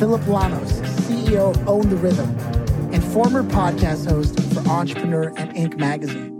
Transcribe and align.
Phillip 0.00 0.22
Lanos, 0.22 0.72
CEO 1.02 1.50
of 1.50 1.68
Own 1.68 1.90
the 1.90 1.96
Rhythm, 1.96 2.30
and 2.90 3.04
former 3.04 3.42
podcast 3.42 4.08
host 4.08 4.34
for 4.54 4.66
Entrepreneur 4.66 5.24
and 5.36 5.54
Inc. 5.54 5.76
magazine. 5.76 6.30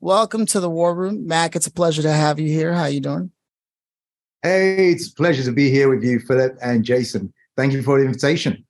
Welcome 0.00 0.44
to 0.46 0.58
the 0.58 0.68
War 0.68 0.92
Room, 0.92 1.28
Mac. 1.28 1.54
It's 1.54 1.68
a 1.68 1.72
pleasure 1.72 2.02
to 2.02 2.10
have 2.10 2.40
you 2.40 2.48
here. 2.48 2.72
How 2.72 2.86
you 2.86 2.98
doing? 2.98 3.30
Hey, 4.42 4.90
it's 4.90 5.06
a 5.06 5.14
pleasure 5.14 5.44
to 5.44 5.52
be 5.52 5.70
here 5.70 5.88
with 5.88 6.02
you, 6.02 6.18
Phillip 6.18 6.58
and 6.60 6.84
Jason. 6.84 7.32
Thank 7.56 7.74
you 7.74 7.82
for 7.84 8.00
the 8.00 8.06
invitation. 8.06 8.66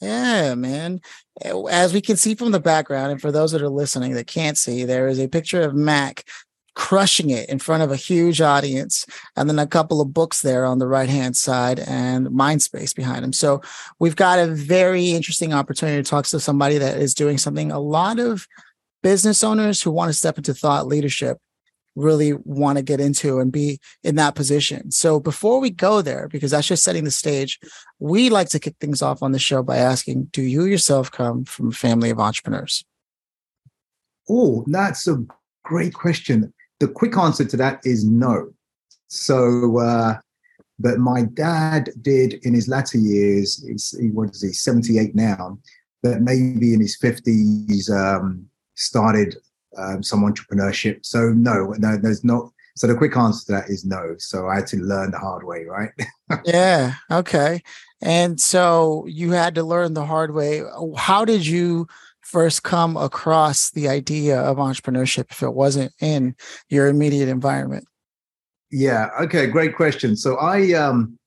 Yeah, 0.00 0.56
man. 0.56 1.00
As 1.70 1.94
we 1.94 2.00
can 2.00 2.16
see 2.16 2.34
from 2.34 2.50
the 2.50 2.58
background, 2.58 3.12
and 3.12 3.20
for 3.20 3.30
those 3.30 3.52
that 3.52 3.62
are 3.62 3.68
listening 3.68 4.14
that 4.14 4.26
can't 4.26 4.58
see, 4.58 4.84
there 4.84 5.06
is 5.06 5.20
a 5.20 5.28
picture 5.28 5.62
of 5.62 5.74
Mac 5.76 6.24
crushing 6.74 7.30
it 7.30 7.48
in 7.48 7.58
front 7.58 7.82
of 7.82 7.90
a 7.90 7.96
huge 7.96 8.40
audience, 8.40 9.06
and 9.36 9.48
then 9.48 9.58
a 9.58 9.66
couple 9.66 10.00
of 10.00 10.12
books 10.12 10.42
there 10.42 10.64
on 10.64 10.78
the 10.78 10.86
right 10.86 11.08
hand 11.08 11.36
side 11.36 11.78
and 11.80 12.26
Mindspace 12.28 12.94
behind 12.94 13.24
him. 13.24 13.32
So 13.32 13.60
we've 13.98 14.16
got 14.16 14.38
a 14.38 14.46
very 14.46 15.10
interesting 15.10 15.52
opportunity 15.52 16.02
to 16.02 16.08
talk 16.08 16.26
to 16.26 16.40
somebody 16.40 16.78
that 16.78 16.98
is 16.98 17.14
doing 17.14 17.38
something 17.38 17.70
a 17.70 17.78
lot 17.78 18.18
of 18.18 18.46
business 19.02 19.44
owners 19.44 19.82
who 19.82 19.90
want 19.90 20.08
to 20.08 20.14
step 20.14 20.38
into 20.38 20.54
thought 20.54 20.86
leadership 20.86 21.38
really 21.96 22.32
want 22.32 22.76
to 22.76 22.82
get 22.82 23.00
into 23.00 23.38
and 23.38 23.52
be 23.52 23.78
in 24.02 24.16
that 24.16 24.34
position. 24.34 24.90
So 24.90 25.20
before 25.20 25.60
we 25.60 25.70
go 25.70 26.02
there, 26.02 26.26
because 26.26 26.50
that's 26.50 26.66
just 26.66 26.82
setting 26.82 27.04
the 27.04 27.10
stage, 27.10 27.60
we 28.00 28.30
like 28.30 28.48
to 28.48 28.58
kick 28.58 28.74
things 28.80 29.00
off 29.00 29.22
on 29.22 29.30
the 29.30 29.38
show 29.38 29.62
by 29.62 29.76
asking, 29.76 30.24
do 30.32 30.42
you 30.42 30.64
yourself 30.64 31.10
come 31.10 31.44
from 31.44 31.68
a 31.68 31.72
family 31.72 32.10
of 32.10 32.18
entrepreneurs? 32.18 32.84
Oh, 34.28 34.64
that's 34.66 35.06
a 35.06 35.24
great 35.62 35.94
question. 35.94 36.52
The 36.84 36.92
quick 36.92 37.16
answer 37.16 37.46
to 37.46 37.56
that 37.56 37.80
is 37.86 38.04
no. 38.04 38.52
So, 39.08 39.78
uh, 39.78 40.18
but 40.78 40.98
my 40.98 41.22
dad 41.22 41.88
did 42.02 42.34
in 42.44 42.52
his 42.52 42.68
latter 42.68 42.98
years, 42.98 43.64
he, 43.66 44.10
what 44.10 44.32
is 44.32 44.42
he, 44.42 44.52
78 44.52 45.14
now, 45.14 45.58
but 46.02 46.20
maybe 46.20 46.74
in 46.74 46.80
his 46.80 46.98
50s, 47.02 47.90
um, 47.90 48.46
started 48.74 49.36
um, 49.78 50.02
some 50.02 50.20
entrepreneurship. 50.30 51.06
So 51.06 51.30
no, 51.30 51.74
no, 51.78 51.96
there's 51.96 52.22
not. 52.22 52.50
So 52.76 52.86
the 52.86 52.94
quick 52.94 53.16
answer 53.16 53.46
to 53.46 53.52
that 53.52 53.70
is 53.70 53.86
no. 53.86 54.16
So 54.18 54.48
I 54.48 54.56
had 54.56 54.66
to 54.66 54.76
learn 54.76 55.12
the 55.12 55.18
hard 55.18 55.44
way, 55.44 55.64
right? 55.64 55.88
yeah. 56.44 56.96
Okay. 57.10 57.62
And 58.02 58.38
so 58.38 59.06
you 59.06 59.32
had 59.32 59.54
to 59.54 59.62
learn 59.62 59.94
the 59.94 60.04
hard 60.04 60.34
way. 60.34 60.62
How 60.98 61.24
did 61.24 61.46
you 61.46 61.88
first 62.24 62.62
come 62.62 62.96
across 62.96 63.70
the 63.70 63.88
idea 63.88 64.40
of 64.40 64.56
entrepreneurship 64.56 65.30
if 65.30 65.42
it 65.42 65.54
wasn't 65.54 65.92
in 66.00 66.34
your 66.68 66.88
immediate 66.88 67.28
environment? 67.28 67.86
Yeah. 68.70 69.08
Okay. 69.20 69.46
Great 69.46 69.76
question. 69.76 70.16
So 70.16 70.36
I, 70.36 70.72
um, 70.72 71.18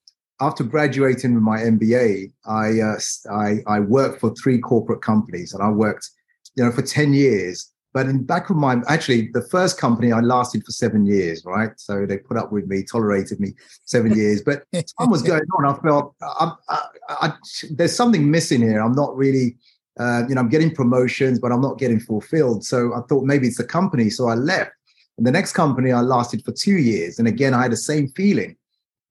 after 0.42 0.64
graduating 0.64 1.34
with 1.34 1.44
my 1.44 1.59
MBA, 1.59 2.31
I, 2.45 2.81
uh, 2.81 3.00
I, 3.31 3.57
I 3.68 3.80
worked 3.80 4.19
for 4.19 4.34
three 4.36 4.59
corporate 4.59 5.02
companies, 5.02 5.53
and 5.53 5.63
I 5.63 5.69
worked, 5.69 6.09
you 6.56 6.63
know, 6.63 6.72
for 6.72 6.84
ten 6.84 7.13
years 7.13 7.72
but 7.97 8.06
in 8.06 8.24
back 8.24 8.52
of 8.52 8.56
my 8.56 8.80
actually 8.88 9.30
the 9.34 9.41
first 9.41 9.80
company 9.80 10.12
I 10.12 10.19
lasted 10.19 10.63
for 10.63 10.72
seven 10.72 11.07
years, 11.07 11.44
right? 11.46 11.72
So 11.78 12.06
they 12.06 12.19
put 12.19 12.38
up 12.38 12.52
with 12.52 12.68
me, 12.68 12.84
tolerated 12.84 13.40
me 13.40 13.53
seven 13.86 14.16
years. 14.16 14.44
But 14.44 14.66
time 14.72 15.09
was 15.09 15.24
going 15.31 15.41
on. 15.57 15.66
I 15.66 15.80
felt 15.80 16.13
I, 16.22 16.52
I, 16.69 16.81
I, 17.09 17.34
there's 17.72 17.96
something 17.96 18.30
missing 18.30 18.62
here. 18.62 18.81
I'm 18.81 18.91
not 18.91 19.18
really, 19.18 19.57
uh, 20.00 20.24
you 20.28 20.35
know, 20.35 20.41
I'm 20.41 20.50
getting 20.50 20.74
promotions, 20.74 21.40
but 21.40 21.52
I'm 21.52 21.62
not 21.62 21.80
getting 21.80 22.00
fulfilled. 22.00 22.63
So 22.63 22.94
I 22.94 23.02
thought 23.08 23.24
maybe 23.24 23.47
it's 23.47 23.58
the 23.58 23.63
company. 23.63 24.09
So 24.09 24.28
I 24.28 24.35
left. 24.35 24.72
And 25.18 25.25
the 25.25 25.31
next 25.31 25.53
company 25.53 25.91
I 25.91 26.02
lasted 26.02 26.44
for 26.46 26.52
two 26.52 26.78
years, 26.78 27.18
and 27.18 27.28
again 27.28 27.53
I 27.53 27.63
had 27.63 27.72
the 27.72 27.78
same 27.78 28.07
feeling. 28.09 28.56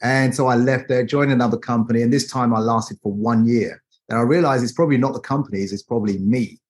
And 0.02 0.34
so 0.34 0.46
I 0.46 0.54
left 0.54 0.88
there, 0.88 1.04
joined 1.04 1.32
another 1.32 1.56
company, 1.56 2.02
and 2.02 2.12
this 2.12 2.30
time 2.30 2.54
I 2.54 2.60
lasted 2.60 2.98
for 3.02 3.12
one 3.12 3.46
year. 3.46 3.82
And 4.08 4.18
I 4.18 4.22
realized 4.22 4.62
it's 4.62 4.72
probably 4.72 4.98
not 4.98 5.14
the 5.14 5.20
companies, 5.20 5.72
it's 5.72 5.82
probably 5.82 6.18
me. 6.18 6.60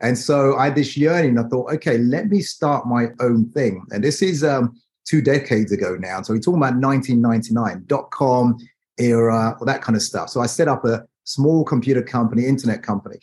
And 0.00 0.18
so 0.18 0.56
I 0.56 0.66
had 0.66 0.74
this 0.74 0.96
yearning. 0.96 1.38
I 1.38 1.44
thought, 1.44 1.72
okay, 1.74 1.98
let 1.98 2.28
me 2.28 2.40
start 2.40 2.86
my 2.86 3.08
own 3.20 3.50
thing. 3.50 3.84
And 3.90 4.04
this 4.04 4.22
is 4.22 4.44
um, 4.44 4.78
two 5.06 5.22
decades 5.22 5.72
ago 5.72 5.96
now. 5.98 6.22
So 6.22 6.34
we're 6.34 6.40
talking 6.40 6.60
about 6.60 6.76
1999, 6.76 7.84
dot 7.86 8.10
com 8.10 8.56
era, 8.98 9.56
all 9.58 9.66
that 9.66 9.82
kind 9.82 9.96
of 9.96 10.02
stuff. 10.02 10.28
So 10.28 10.40
I 10.40 10.46
set 10.46 10.68
up 10.68 10.84
a 10.84 11.06
small 11.24 11.64
computer 11.64 12.02
company, 12.02 12.46
internet 12.46 12.82
company. 12.82 13.18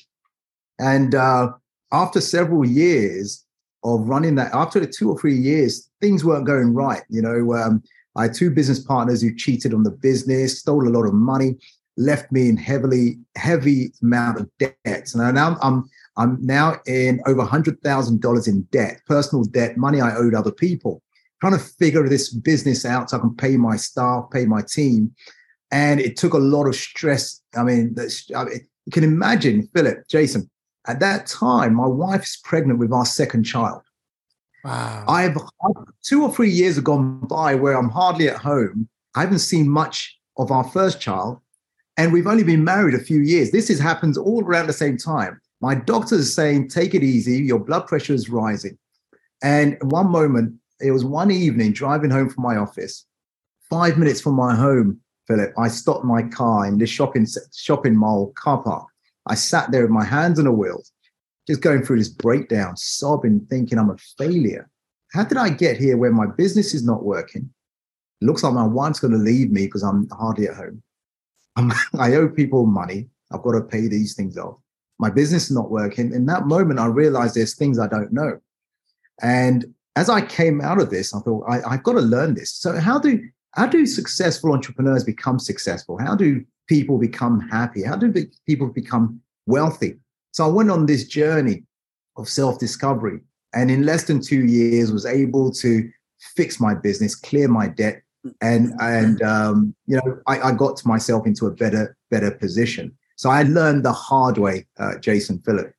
And 0.84 1.16
uh, 1.16 1.54
after 1.94 2.20
several 2.20 2.66
years 2.66 3.46
of 3.86 4.02
running 4.02 4.36
that, 4.36 4.54
after 4.54 4.82
the 4.82 4.88
two 4.88 5.10
or 5.10 5.18
three 5.18 5.36
years, 5.36 5.90
things 6.02 6.26
weren't 6.26 6.46
going 6.46 6.74
right. 6.74 7.04
You 7.10 7.22
know, 7.22 7.54
um, 7.54 7.82
I 8.18 8.24
had 8.24 8.34
two 8.34 8.52
business 8.52 8.80
partners 8.80 9.22
who 9.22 9.34
cheated 9.34 9.74
on 9.74 9.84
the 9.84 9.92
business, 9.92 10.60
stole 10.60 10.86
a 10.86 10.92
lot 10.92 11.06
of 11.06 11.14
money, 11.14 11.58
left 11.96 12.34
me 12.34 12.50
in 12.50 12.58
heavily, 12.58 13.20
heavy 13.38 13.94
amount 14.02 14.42
of 14.42 14.50
debt. 14.60 14.76
And 14.86 15.36
now 15.36 15.58
I'm 15.62 15.90
I'm 16.18 16.38
now 16.46 16.76
in 16.86 17.22
over 17.26 17.44
$100,000 17.44 18.48
in 18.48 18.62
debt, 18.72 19.02
personal 19.08 19.46
debt, 19.46 19.78
money 19.78 20.00
I 20.00 20.16
owed 20.16 20.36
other 20.36 20.52
people, 20.52 21.02
trying 21.42 21.54
to 21.54 21.60
figure 21.60 22.08
this 22.08 22.32
business 22.32 22.86
out 22.86 23.10
so 23.10 23.18
I 23.18 23.22
can 23.22 23.36
pay 23.36 23.58
my 23.58 23.78
staff, 23.78 24.26
pay 24.32 24.46
my 24.46 24.62
team. 24.62 25.16
And 25.72 26.00
it 26.00 26.18
took 26.18 26.34
a 26.34 26.38
lot 26.38 26.68
of 26.68 26.76
stress. 26.76 27.42
I 27.56 27.64
mean, 27.64 27.96
I 28.36 28.44
mean 28.44 28.68
you 28.86 28.92
can 28.92 29.04
imagine, 29.04 29.68
Phillip, 29.74 30.08
Jason, 30.08 30.50
at 30.88 31.00
that 31.00 31.28
time, 31.28 31.76
my 31.76 31.88
wife 31.88 32.24
is 32.24 32.40
pregnant 32.44 32.80
with 32.80 32.92
our 32.92 33.06
second 33.06 33.44
child. 33.44 33.82
Wow. 34.64 35.06
I've 35.08 35.38
two 36.04 36.24
or 36.24 36.34
three 36.34 36.50
years 36.50 36.76
have 36.76 36.84
gone 36.84 37.20
by 37.28 37.56
where 37.56 37.78
I'm 37.78 37.90
hardly 37.90 38.30
at 38.30 38.38
home. 38.38 38.88
I 39.16 39.22
haven't 39.22 39.40
seen 39.40 39.70
much 39.70 40.18
of 40.38 40.52
our 40.52 40.64
first 40.64 41.00
child, 41.00 41.40
and 41.98 42.12
we've 42.12 42.28
only 42.28 42.44
been 42.44 42.64
married 42.64 42.96
a 42.96 43.00
few 43.00 43.20
years. 43.20 43.52
This 43.52 43.70
is 43.70 43.80
happens 43.80 44.18
all 44.18 44.44
around 44.44 44.68
the 44.68 44.74
same 44.74 44.98
time. 44.98 45.40
My 45.62 45.76
doctor 45.76 46.16
is 46.16 46.34
saying, 46.34 46.70
take 46.70 46.94
it 46.96 47.04
easy, 47.04 47.42
your 47.44 47.60
blood 47.60 47.88
pressure 47.88 48.14
is 48.14 48.30
rising. 48.30 48.78
And 49.42 49.78
one 49.82 50.10
moment, 50.10 50.56
it 50.80 50.92
was 50.92 51.06
one 51.06 51.32
evening 51.32 51.74
driving 51.74 52.10
home 52.10 52.30
from 52.30 52.44
my 52.44 52.58
office, 52.58 53.06
five 53.70 53.98
minutes 53.98 54.20
from 54.20 54.36
my 54.36 54.56
home, 54.56 55.00
Phillip, 55.28 55.54
I 55.58 55.70
stopped 55.70 56.04
my 56.04 56.24
car 56.24 56.66
in 56.66 56.78
the 56.78 56.86
shopping 56.86 57.26
shopping 57.56 57.96
mall 57.96 58.34
car 58.36 58.62
park. 58.62 58.88
I 59.28 59.36
sat 59.36 59.72
there 59.72 59.84
with 59.84 59.92
my 59.92 60.04
hands 60.04 60.40
on 60.40 60.48
a 60.48 60.52
wheels, 60.52 60.92
just 61.48 61.62
going 61.62 61.84
through 61.84 62.00
this 62.00 62.10
breakdown, 62.10 62.76
sobbing, 62.78 63.46
thinking 63.50 63.78
I'm 63.78 63.90
a 63.90 63.98
failure. 64.18 64.70
How 65.14 65.24
did 65.24 65.38
I 65.38 65.50
get 65.50 65.78
here 65.78 65.98
where 65.98 66.12
my 66.12 66.26
business 66.26 66.74
is 66.74 66.84
not 66.84 67.04
working? 67.04 67.50
It 68.22 68.26
looks 68.26 68.44
like 68.44 68.54
my 68.54 68.66
wife's 68.66 69.00
going 69.00 69.14
to 69.14 69.20
leave 69.20 69.52
me 69.52 69.66
because 69.66 69.84
I'm 69.84 70.10
hardly 70.10 70.48
at 70.48 70.56
home. 70.56 70.82
I'm, 71.56 71.72
I 72.00 72.16
owe 72.16 72.30
people 72.30 72.66
money. 72.66 73.10
I've 73.32 73.44
got 73.44 73.54
to 73.54 73.62
pay 73.62 73.88
these 73.88 74.16
things 74.16 74.38
off 74.38 74.58
my 75.00 75.10
business 75.10 75.46
is 75.46 75.52
not 75.52 75.70
working. 75.70 76.14
In 76.14 76.26
that 76.28 76.48
moment, 76.48 76.80
I 76.80 76.86
realized 76.86 77.36
there's 77.36 77.56
things 77.56 77.80
I 77.80 77.88
don't 77.88 78.14
know. 78.14 78.40
And 79.22 79.66
as 79.98 80.10
I 80.10 80.22
came 80.22 80.62
out 80.62 80.80
of 80.80 80.90
this, 80.90 81.14
I 81.14 81.20
thought 81.20 81.46
I, 81.48 81.72
have 81.72 81.84
got 81.84 81.94
to 81.94 82.00
learn 82.00 82.36
this. 82.36 82.54
So 82.54 82.80
how 82.80 83.00
do 83.00 83.22
how 83.56 83.68
do 83.68 83.86
successful 83.86 84.54
entrepreneurs 84.54 85.04
become 85.04 85.40
successful? 85.40 86.00
How 86.00 86.16
do 86.16 86.44
people 86.68 86.98
become 86.98 87.40
happy? 87.50 87.84
How 87.84 87.96
do 87.96 88.14
people 88.46 88.68
become 88.68 89.22
wealthy? 89.46 89.98
So 90.32 90.46
I 90.46 90.48
went 90.48 90.72
on 90.72 90.86
this 90.86 91.08
journey 91.08 91.64
of 92.18 92.30
self-discovery, 92.30 93.20
and 93.54 93.70
in 93.70 93.86
less 93.86 94.06
than 94.06 94.22
two 94.22 94.46
years, 94.46 94.92
was 94.92 95.06
able 95.06 95.52
to 95.52 95.90
fix 96.36 96.60
my 96.60 96.74
business, 96.74 97.16
clear 97.16 97.48
my 97.48 97.68
debt, 97.68 98.02
and 98.42 98.74
and 98.80 99.22
um, 99.22 99.76
you 99.86 99.98
know 99.98 100.20
I, 100.28 100.40
I 100.40 100.52
got 100.54 100.84
myself 100.86 101.28
into 101.28 101.46
a 101.48 101.52
better 101.52 101.96
better 102.10 102.32
position. 102.32 102.96
So 103.16 103.30
I 103.30 103.44
learned 103.44 103.86
the 103.86 103.94
hard 103.94 104.38
way, 104.38 104.66
uh, 104.80 104.98
Jason 105.00 105.40
Phillip. 105.40 105.74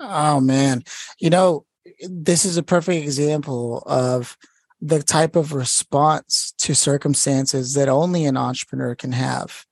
Oh 0.00 0.40
man, 0.40 0.82
you 1.18 1.30
know 1.30 1.64
this 2.08 2.44
is 2.44 2.56
a 2.56 2.62
perfect 2.62 3.04
example 3.04 3.82
of 3.86 4.36
the 4.84 5.02
type 5.02 5.36
of 5.36 5.52
response 5.52 6.52
to 6.58 6.74
circumstances 6.74 7.74
that 7.74 7.88
only 7.88 8.24
an 8.24 8.36
entrepreneur 8.36 8.94
can 8.94 9.12
have. 9.12 9.64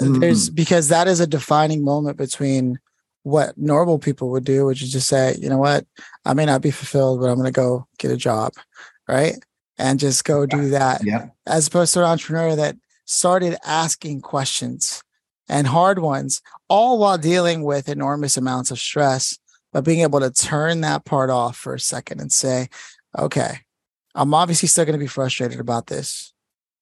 Mm. 0.00 0.20
There's 0.20 0.48
because 0.48 0.88
that 0.88 1.06
is 1.06 1.20
a 1.20 1.26
defining 1.26 1.84
moment 1.84 2.16
between 2.16 2.78
what 3.24 3.56
normal 3.56 3.98
people 3.98 4.30
would 4.30 4.44
do, 4.44 4.66
which 4.66 4.82
is 4.82 4.90
just 4.90 5.06
say, 5.06 5.36
you 5.38 5.48
know 5.48 5.58
what, 5.58 5.86
I 6.24 6.34
may 6.34 6.46
not 6.46 6.62
be 6.62 6.70
fulfilled, 6.70 7.20
but 7.20 7.26
I'm 7.26 7.36
going 7.36 7.46
to 7.46 7.52
go 7.52 7.86
get 7.98 8.10
a 8.10 8.16
job, 8.16 8.54
right? 9.06 9.36
and 9.78 9.98
just 9.98 10.24
go 10.24 10.46
do 10.46 10.70
that. 10.70 11.04
Yeah. 11.04 11.28
As 11.46 11.66
opposed 11.66 11.94
to 11.94 12.00
an 12.00 12.06
entrepreneur 12.06 12.56
that 12.56 12.76
started 13.04 13.56
asking 13.66 14.20
questions 14.20 15.02
and 15.48 15.66
hard 15.66 15.98
ones, 15.98 16.40
all 16.68 16.98
while 16.98 17.18
dealing 17.18 17.62
with 17.62 17.88
enormous 17.88 18.36
amounts 18.36 18.70
of 18.70 18.78
stress, 18.78 19.38
but 19.72 19.84
being 19.84 20.00
able 20.00 20.20
to 20.20 20.30
turn 20.30 20.82
that 20.82 21.04
part 21.04 21.30
off 21.30 21.56
for 21.56 21.74
a 21.74 21.80
second 21.80 22.20
and 22.20 22.32
say, 22.32 22.68
okay, 23.18 23.58
I'm 24.14 24.34
obviously 24.34 24.68
still 24.68 24.84
going 24.84 24.98
to 24.98 25.02
be 25.02 25.06
frustrated 25.06 25.60
about 25.60 25.86
this, 25.86 26.32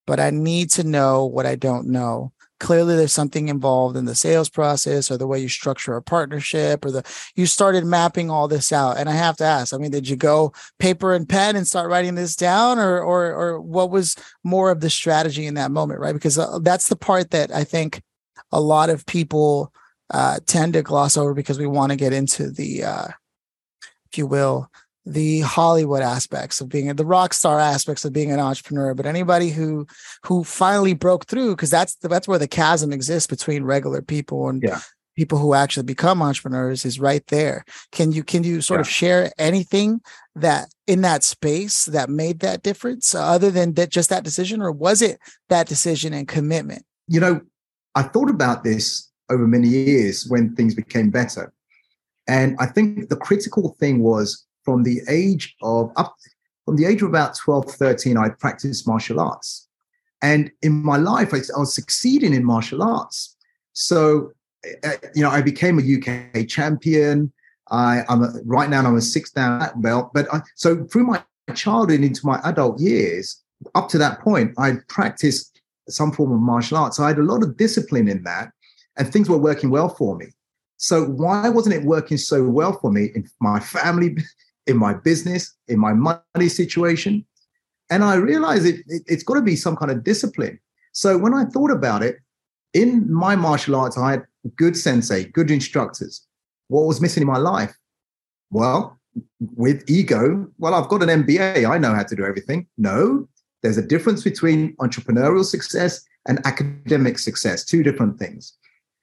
but 0.07 0.21
I 0.21 0.31
need 0.31 0.71
to 0.73 0.85
know 0.85 1.25
what 1.25 1.47
I 1.47 1.55
don't 1.55 1.89
know. 1.89 2.33
Clearly 2.59 2.95
there's 2.95 3.13
something 3.13 3.49
involved 3.49 3.97
in 3.97 4.05
the 4.05 4.15
sales 4.15 4.51
process 4.51 5.11
or 5.11 5.17
the 5.17 5.27
way 5.27 5.39
you 5.39 5.49
structure 5.49 5.95
a 5.95 6.03
partnership 6.03 6.85
or 6.85 6.91
the 6.91 7.03
you 7.35 7.47
started 7.47 7.87
mapping 7.87 8.31
all 8.31 8.49
this 8.49 8.71
out. 8.71 8.99
And 8.99 9.09
i 9.09 9.13
have 9.13 9.39
to 9.39 9.45
ask 9.45 9.73
i 9.73 9.79
mean 9.79 9.91
did 9.91 10.07
you 10.07 10.17
go 10.17 10.53
paper 10.79 11.15
and 11.15 11.27
pen 11.27 11.57
and 11.57 11.67
start 11.67 11.89
writing 11.89 12.17
this 12.17 12.37
down 12.37 12.79
or 12.79 13.01
or 13.01 13.33
or 13.33 13.61
what 13.63 13.91
was 13.91 14.15
more 14.45 14.71
of 14.71 14.81
the 14.81 14.91
strategy 14.91 15.47
in 15.47 15.55
that 15.55 15.71
moment 15.71 16.01
right? 16.01 16.13
Because 16.13 16.39
uh, 16.39 16.59
that's 16.59 16.89
the 16.89 16.97
part 16.97 17.31
that 17.31 17.51
i 17.51 17.65
think 17.65 18.03
a 18.53 18.61
lot 18.61 18.91
of 18.91 19.07
people 19.07 19.73
uh, 20.13 20.41
tend 20.47 20.73
to 20.73 20.83
gloss 20.83 21.17
over 21.17 21.35
because 21.35 21.59
we 21.59 21.67
want 21.67 21.91
to 21.93 21.97
get 21.97 22.13
into 22.13 22.51
the 22.51 22.85
uh, 22.85 23.09
if 24.11 24.19
you 24.19 24.27
will 24.27 24.69
the 25.07 25.41
Hollywood 25.41 26.03
aspects 26.03 26.61
of 26.61 26.69
being 26.69 26.95
the 26.95 27.07
rock 27.07 27.33
star 27.33 27.59
aspects 27.59 28.05
of 28.05 28.13
being 28.13 28.33
an 28.33 28.41
entrepreneur, 28.41 28.95
but 28.95 29.07
anybody 29.07 29.51
who 29.51 29.87
who 30.25 30.45
finally 30.45 30.95
broke 30.95 31.27
through 31.27 31.57
because 31.57 31.71
that's 31.71 31.97
the, 31.97 32.09
that's 32.09 32.29
where 32.29 32.39
the 32.39 32.49
chasm 32.49 32.93
exists 32.93 33.27
between 33.27 33.65
regular 33.65 34.03
people 34.03 34.49
and 34.49 34.63
yeah. 34.63 34.81
people 35.17 35.39
who 35.39 35.55
actually 35.55 35.85
become 35.85 36.23
entrepreneurs 36.23 36.85
is 36.85 37.01
right 37.01 37.27
there. 37.29 37.65
Can 37.93 38.13
you 38.13 38.23
can 38.23 38.45
you 38.45 38.61
sort 38.61 38.79
yeah. 38.79 38.83
of 38.83 38.89
share 38.89 39.33
anything 39.39 40.01
that 40.35 40.69
in 40.87 41.01
that 41.01 41.25
space 41.25 41.87
that 41.87 42.11
made 42.11 42.41
that 42.41 42.63
difference 42.63 43.15
other 43.15 43.51
than 43.51 43.75
that 43.75 43.91
just 43.91 44.11
that 44.11 44.25
decision 44.25 44.61
or 44.61 44.71
was 44.71 45.01
it 45.01 45.19
that 45.49 45.67
decision 45.67 46.13
and 46.13 46.29
commitment? 46.29 46.85
You 47.09 47.21
know, 47.21 47.41
I 47.95 48.03
thought 48.03 48.31
about 48.31 48.65
this 48.65 49.11
over 49.31 49.47
many 49.47 49.69
years 49.69 50.27
when 50.29 50.55
things 50.55 50.75
became 50.75 51.11
better. 51.11 51.53
And 52.29 52.57
I 52.61 52.67
think 52.67 53.09
the 53.09 53.17
critical 53.17 53.77
thing 53.81 54.03
was 54.03 54.47
from 54.65 54.83
the 54.83 55.01
age 55.09 55.57
of 55.63 55.93
up 55.97 56.15
from 56.65 56.77
the 56.77 56.85
age 56.85 57.03
of 57.03 57.09
about 57.09 57.37
12, 57.37 57.65
13, 57.73 58.17
I 58.17 58.29
practiced 58.29 58.87
martial 58.87 59.19
arts. 59.19 59.67
And 60.23 60.53
in 60.63 60.85
my 60.85 60.99
life, 60.99 61.33
I, 61.35 61.39
I 61.39 61.61
was 61.61 61.75
succeeding 61.75 62.35
in 62.35 62.45
martial 62.45 62.83
arts. 62.83 63.37
So, 63.73 64.33
uh, 64.85 64.93
you 65.15 65.23
know, 65.23 65.31
I 65.31 65.43
became 65.43 65.79
a 65.79 65.83
UK 65.83 66.47
champion. 66.47 67.33
I, 67.71 68.05
am 68.09 68.41
right 68.45 68.69
now 68.69 68.87
I'm 68.87 68.97
a 68.97 69.01
six 69.01 69.33
dan 69.33 69.73
belt. 69.81 70.11
But 70.13 70.33
I, 70.33 70.43
so 70.55 70.85
through 70.85 71.05
my 71.05 71.23
childhood 71.55 72.03
into 72.03 72.27
my 72.27 72.41
adult 72.45 72.79
years, 72.79 73.43
up 73.75 73.89
to 73.89 73.99
that 73.99 74.21
point, 74.21 74.53
I 74.59 74.75
practiced 74.89 75.61
some 75.89 76.13
form 76.13 76.33
of 76.33 76.41
martial 76.41 76.79
arts. 76.79 76.99
So 76.99 77.05
I 77.05 77.09
had 77.09 77.19
a 77.19 77.23
lot 77.23 77.43
of 77.43 77.57
discipline 77.57 78.09
in 78.09 78.23
that, 78.25 78.53
and 78.97 79.11
things 79.11 79.29
were 79.29 79.39
working 79.39 79.71
well 79.71 79.89
for 79.89 80.17
me. 80.17 80.27
So 80.77 81.05
why 81.05 81.49
wasn't 81.49 81.75
it 81.75 81.85
working 81.85 82.17
so 82.17 82.45
well 82.45 82.79
for 82.79 82.91
me 82.91 83.11
in 83.15 83.29
my 83.41 83.61
family 83.61 84.17
in 84.71 84.77
my 84.77 84.95
business, 84.95 85.55
in 85.69 85.79
my 85.79 85.93
money 85.93 86.49
situation. 86.49 87.27
And 87.91 88.05
I 88.05 88.15
realized 88.15 88.67
it, 88.67 88.85
it, 88.87 89.03
it's 89.07 89.23
got 89.23 89.35
to 89.35 89.43
be 89.43 89.57
some 89.57 89.77
kind 89.77 89.91
of 89.91 90.05
discipline. 90.05 90.59
So 90.93 91.19
when 91.19 91.35
I 91.35 91.45
thought 91.45 91.71
about 91.71 92.03
it, 92.03 92.17
in 92.73 93.13
my 93.13 93.37
martial 93.37 93.77
arts, 93.77 93.99
I 93.99 94.13
had 94.13 94.25
good 94.57 94.77
sensei, 94.77 95.25
good 95.25 95.51
instructors. 95.51 96.25
What 96.69 96.87
was 96.87 97.01
missing 97.01 97.23
in 97.23 97.27
my 97.27 97.39
life? 97.39 97.77
Well, 98.51 98.99
with 99.57 99.89
ego, 99.89 100.49
well, 100.59 100.75
I've 100.75 100.89
got 100.89 101.03
an 101.03 101.25
MBA. 101.25 101.69
I 101.69 101.79
know 101.79 101.95
how 101.95 102.05
to 102.05 102.17
do 102.17 102.25
everything. 102.25 102.67
No, 102.79 103.29
there's 103.63 103.79
a 103.79 103.87
difference 103.87 104.23
between 104.23 104.77
entrepreneurial 104.77 105.45
success 105.45 106.03
and 106.29 106.45
academic 106.47 107.19
success, 107.19 107.65
two 107.65 107.83
different 107.83 108.19
things. 108.19 108.53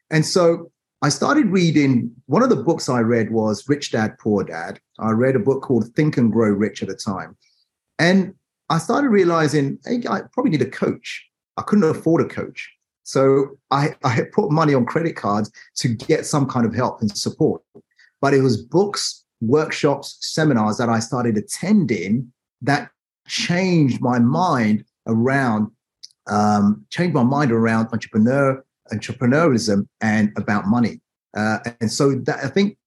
And 0.10 0.25
so 0.25 0.72
I 1.04 1.10
started 1.10 1.48
reading 1.48 2.12
one 2.26 2.42
of 2.42 2.50
the 2.50 2.56
books 2.56 2.90
I 2.90 3.02
read 3.02 3.32
was 3.32 3.70
Rich 3.70 3.92
Dad 3.92 4.18
Poor 4.18 4.44
Dad. 4.44 4.80
I 4.98 5.12
read 5.12 5.36
a 5.36 5.40
book 5.40 5.62
called 5.62 5.94
Think 5.96 6.18
and 6.18 6.32
Grow 6.32 6.50
Rich 6.50 6.82
at 6.82 6.90
the 6.90 6.96
time. 6.96 7.38
And 8.00 8.34
I 8.70 8.80
started 8.80 9.10
realizing, 9.10 9.78
hey, 9.86 10.02
I 10.10 10.22
probably 10.34 10.52
need 10.52 10.64
a 10.64 10.70
coach. 10.70 11.24
I 11.58 11.62
couldn't 11.62 11.88
afford 11.88 12.22
a 12.22 12.28
coach. 12.28 12.68
So 13.04 13.58
I, 13.70 13.96
I 14.04 14.24
put 14.34 14.52
money 14.52 14.74
on 14.74 14.86
credit 14.86 15.16
cards 15.16 15.52
to 15.76 15.88
get 15.88 16.26
some 16.26 16.48
kind 16.48 16.66
of 16.66 16.74
help 16.74 17.00
and 17.00 17.16
support. 17.16 17.62
But 18.20 18.34
it 18.34 18.42
was 18.42 18.58
books, 18.58 19.24
workshops, 19.40 20.18
seminars 20.20 20.78
that 20.78 20.90
I 20.90 21.00
started 21.00 21.38
attending 21.38 22.34
that 22.62 22.90
changed 23.28 24.02
my 24.02 24.18
mind 24.18 24.84
around 25.06 25.72
um, 26.30 26.86
changed 26.90 27.14
my 27.14 27.24
mind 27.24 27.54
around 27.54 27.88
entrepreneur 27.94 28.62
entrepreneurialism 28.92 29.88
and 30.01 30.31
about 30.38 30.68
money. 30.68 31.01
Uh, 31.36 31.60
and 31.81 31.92
so 31.92 32.16
that 32.16 32.44
I 32.44 32.48
think 32.48 32.78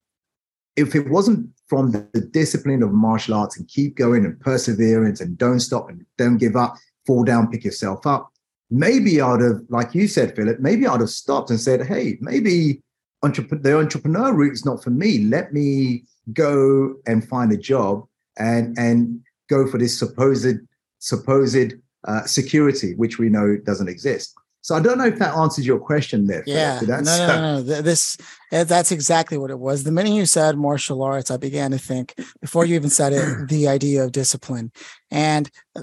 if 0.77 0.95
it 0.95 1.09
wasn't 1.09 1.49
from 1.69 1.93
the, 1.93 2.21
discipline 2.33 2.83
of 2.83 2.93
martial 2.93 3.35
arts 3.35 3.59
and 3.59 3.69
keep 3.69 3.97
going 3.97 4.25
and 4.25 4.39
perseverance 4.41 5.21
and 5.21 5.37
don't 5.37 5.61
stop 5.61 5.89
and 5.89 6.05
don't 6.17 6.39
give 6.39 6.57
up, 6.57 6.75
fall 7.07 7.25
down, 7.25 7.51
pick 7.51 7.65
yourself 7.65 8.07
up, 8.07 8.31
maybe 8.71 9.21
I'd 9.21 9.41
have, 9.41 9.61
like 9.69 9.95
you 9.95 10.09
said, 10.09 10.35
Phillip, 10.35 10.61
maybe 10.61 10.87
I'd 10.87 11.01
have 11.01 11.11
stopped 11.11 11.51
and 11.51 11.61
said, 11.61 11.87
hey, 11.87 12.19
maybe 12.21 12.83
entrep- 13.25 13.63
the 13.63 13.79
entrepreneur 13.79 14.33
route 14.33 14.53
is 14.53 14.65
not 14.65 14.83
for 14.83 14.91
me. 14.91 15.25
Let 15.25 15.53
me 15.53 16.05
go 16.33 16.95
and 17.07 17.27
find 17.27 17.53
a 17.53 17.57
job 17.57 18.07
and 18.39 18.79
and 18.79 19.21
go 19.49 19.67
for 19.67 19.79
this 19.79 19.99
supposed 19.99 20.59
supposed 20.99 21.75
uh, 22.07 22.25
security, 22.25 22.95
which 22.95 23.19
we 23.19 23.29
know 23.29 23.57
doesn't 23.65 23.89
exist. 23.89 24.35
So 24.63 24.75
I 24.75 24.81
don't 24.81 24.99
know 24.99 25.07
if 25.07 25.19
that 25.19 25.35
answers 25.35 25.67
your 25.67 25.79
question 25.79 26.27
there. 26.27 26.43
Yeah, 26.47 26.81
no, 26.87 27.01
no, 27.01 27.17
no, 27.17 27.41
no. 27.57 27.63
This 27.63 28.19
eh, 28.53 28.65
that's 28.65 28.93
exactly 28.93 29.39
what 29.39 29.51
it 29.51 29.59
was. 29.59 29.85
The 29.85 29.93
minute 29.93 30.13
you 30.13 30.27
said 30.27 30.59
martial 30.59 31.03
arts, 31.03 31.31
I 31.31 31.39
began 31.39 31.71
to 31.71 31.79
think 31.79 32.15
before 32.41 32.67
you 32.67 32.75
even 32.75 32.91
said 32.91 33.13
it, 33.13 33.25
the 33.49 33.69
idea 33.69 34.05
of 34.05 34.13
discipline. 34.13 34.71
And 35.11 35.51
uh, 35.75 35.83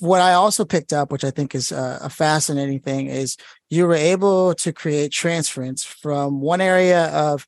what 0.00 0.20
I 0.20 0.34
also 0.34 0.64
picked 0.64 0.92
up, 0.92 1.10
which 1.10 1.24
I 1.24 1.30
think 1.30 1.54
is 1.54 1.72
a 1.72 2.10
fascinating 2.10 2.80
thing, 2.80 3.06
is 3.06 3.36
you 3.70 3.86
were 3.86 3.94
able 3.94 4.54
to 4.56 4.72
create 4.72 5.10
transference 5.10 5.84
from 5.84 6.40
one 6.40 6.60
area 6.60 7.06
of 7.06 7.46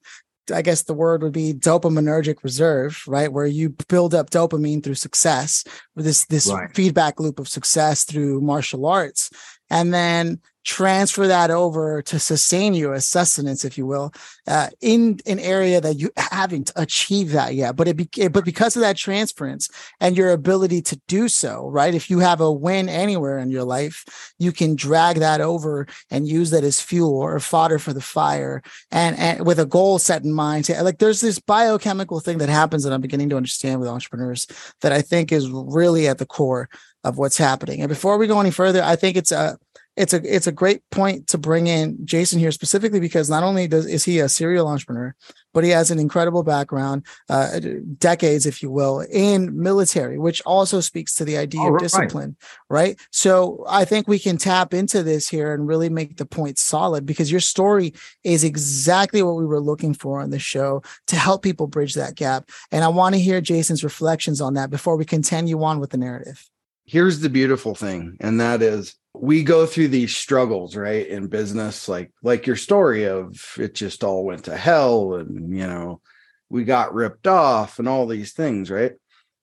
I 0.52 0.62
guess 0.62 0.82
the 0.82 0.94
word 0.94 1.22
would 1.22 1.32
be 1.32 1.52
dopaminergic 1.52 2.42
reserve, 2.42 3.04
right? 3.06 3.32
Where 3.32 3.46
you 3.46 3.70
build 3.88 4.14
up 4.14 4.30
dopamine 4.30 4.82
through 4.82 4.94
success, 4.94 5.64
this 5.94 6.24
this 6.26 6.50
right. 6.50 6.74
feedback 6.74 7.20
loop 7.20 7.38
of 7.38 7.48
success 7.48 8.04
through 8.04 8.40
martial 8.40 8.86
arts, 8.86 9.30
and 9.68 9.92
then 9.92 10.40
transfer 10.64 11.26
that 11.26 11.50
over 11.50 12.02
to 12.02 12.18
sustain 12.18 12.74
you 12.74 12.92
as 12.92 13.06
sustenance, 13.06 13.64
if 13.64 13.78
you 13.78 13.86
will, 13.86 14.12
uh, 14.46 14.68
in 14.80 15.18
an 15.26 15.38
area 15.38 15.80
that 15.80 15.98
you 15.98 16.10
haven't 16.16 16.70
achieved 16.76 17.32
that 17.32 17.54
yet. 17.54 17.76
But 17.76 17.88
it, 17.88 17.96
be, 17.96 18.28
but 18.28 18.44
because 18.44 18.76
of 18.76 18.82
that 18.82 18.96
transference 18.96 19.68
and 20.00 20.16
your 20.16 20.30
ability 20.30 20.82
to 20.82 21.00
do 21.08 21.28
so, 21.28 21.68
right? 21.68 21.94
If 21.94 22.10
you 22.10 22.18
have 22.18 22.40
a 22.40 22.52
win 22.52 22.88
anywhere 22.88 23.38
in 23.38 23.50
your 23.50 23.64
life, 23.64 24.32
you 24.38 24.52
can 24.52 24.76
drag 24.76 25.16
that 25.16 25.40
over 25.40 25.86
and 26.10 26.28
use 26.28 26.50
that 26.50 26.64
as 26.64 26.80
fuel 26.80 27.16
or 27.16 27.40
fodder 27.40 27.78
for 27.78 27.92
the 27.92 28.00
fire, 28.00 28.62
and, 28.90 29.16
and 29.18 29.46
with 29.46 29.58
a 29.58 29.66
goal 29.66 29.98
set 29.98 30.24
in 30.24 30.32
mind. 30.32 30.68
Like 30.68 30.98
there's 30.98 31.20
this 31.20 31.38
biochemical 31.38 32.20
thing 32.20 32.38
that 32.38 32.48
happens 32.48 32.84
that 32.84 32.92
I'm 32.92 33.00
beginning 33.00 33.30
to 33.30 33.36
understand 33.36 33.80
with 33.80 33.88
entrepreneurs 33.88 34.46
that 34.82 34.92
I 34.92 35.00
think 35.02 35.32
is 35.32 35.48
really 35.50 36.06
at 36.08 36.18
the 36.18 36.26
core 36.26 36.68
of 37.02 37.16
what's 37.16 37.38
happening. 37.38 37.80
And 37.80 37.88
before 37.88 38.18
we 38.18 38.26
go 38.26 38.40
any 38.40 38.50
further, 38.50 38.82
I 38.82 38.96
think 38.96 39.16
it's 39.16 39.32
a 39.32 39.58
it's 40.00 40.14
a 40.14 40.20
it's 40.24 40.46
a 40.46 40.52
great 40.52 40.80
point 40.90 41.26
to 41.26 41.36
bring 41.36 41.66
in 41.66 41.98
Jason 42.06 42.38
here 42.38 42.52
specifically 42.52 43.00
because 43.00 43.28
not 43.28 43.42
only 43.42 43.68
does 43.68 43.84
is 43.84 44.02
he 44.02 44.18
a 44.18 44.30
serial 44.30 44.66
entrepreneur, 44.66 45.14
but 45.52 45.62
he 45.62 45.70
has 45.70 45.90
an 45.90 45.98
incredible 45.98 46.42
background, 46.42 47.04
uh, 47.28 47.60
decades, 47.98 48.46
if 48.46 48.62
you 48.62 48.70
will, 48.70 49.00
in 49.00 49.60
military, 49.60 50.18
which 50.18 50.40
also 50.46 50.80
speaks 50.80 51.14
to 51.16 51.24
the 51.26 51.36
idea 51.36 51.70
of 51.70 51.78
discipline, 51.78 52.34
right. 52.70 52.82
right? 52.88 53.00
So 53.12 53.62
I 53.68 53.84
think 53.84 54.08
we 54.08 54.18
can 54.18 54.38
tap 54.38 54.72
into 54.72 55.02
this 55.02 55.28
here 55.28 55.52
and 55.52 55.68
really 55.68 55.90
make 55.90 56.16
the 56.16 56.24
point 56.24 56.58
solid 56.58 57.04
because 57.04 57.30
your 57.30 57.40
story 57.40 57.92
is 58.24 58.42
exactly 58.42 59.22
what 59.22 59.36
we 59.36 59.44
were 59.44 59.60
looking 59.60 59.92
for 59.92 60.22
on 60.22 60.30
the 60.30 60.38
show 60.38 60.82
to 61.08 61.16
help 61.16 61.42
people 61.42 61.66
bridge 61.66 61.92
that 61.94 62.14
gap. 62.14 62.48
And 62.72 62.84
I 62.84 62.88
want 62.88 63.14
to 63.16 63.20
hear 63.20 63.42
Jason's 63.42 63.84
reflections 63.84 64.40
on 64.40 64.54
that 64.54 64.70
before 64.70 64.96
we 64.96 65.04
continue 65.04 65.62
on 65.62 65.78
with 65.78 65.90
the 65.90 65.98
narrative. 65.98 66.48
Here's 66.86 67.20
the 67.20 67.28
beautiful 67.28 67.74
thing, 67.74 68.16
and 68.18 68.40
that 68.40 68.62
is 68.62 68.96
we 69.20 69.42
go 69.42 69.66
through 69.66 69.88
these 69.88 70.16
struggles 70.16 70.74
right 70.74 71.06
in 71.06 71.26
business 71.26 71.88
like 71.88 72.10
like 72.22 72.46
your 72.46 72.56
story 72.56 73.04
of 73.06 73.54
it 73.58 73.74
just 73.74 74.02
all 74.02 74.24
went 74.24 74.44
to 74.44 74.56
hell 74.56 75.14
and 75.14 75.56
you 75.56 75.66
know 75.66 76.00
we 76.48 76.64
got 76.64 76.94
ripped 76.94 77.26
off 77.26 77.78
and 77.78 77.86
all 77.86 78.06
these 78.06 78.32
things 78.32 78.70
right 78.70 78.92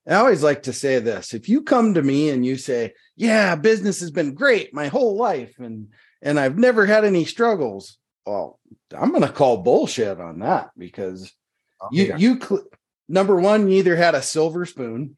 i 0.08 0.14
always 0.14 0.42
like 0.42 0.64
to 0.64 0.72
say 0.72 0.98
this 0.98 1.32
if 1.32 1.48
you 1.48 1.62
come 1.62 1.94
to 1.94 2.02
me 2.02 2.28
and 2.28 2.44
you 2.44 2.56
say 2.56 2.92
yeah 3.14 3.54
business 3.54 4.00
has 4.00 4.10
been 4.10 4.34
great 4.34 4.74
my 4.74 4.88
whole 4.88 5.16
life 5.16 5.54
and 5.58 5.88
and 6.22 6.40
i've 6.40 6.58
never 6.58 6.84
had 6.84 7.04
any 7.04 7.24
struggles 7.24 7.98
well 8.26 8.58
i'm 8.96 9.10
going 9.10 9.22
to 9.22 9.28
call 9.28 9.58
bullshit 9.58 10.20
on 10.20 10.40
that 10.40 10.70
because 10.76 11.32
oh, 11.80 11.88
you 11.92 12.04
yeah. 12.06 12.16
you 12.16 12.40
cl- 12.40 12.64
number 13.08 13.36
one 13.36 13.68
you 13.68 13.78
either 13.78 13.94
had 13.94 14.16
a 14.16 14.22
silver 14.22 14.66
spoon 14.66 15.16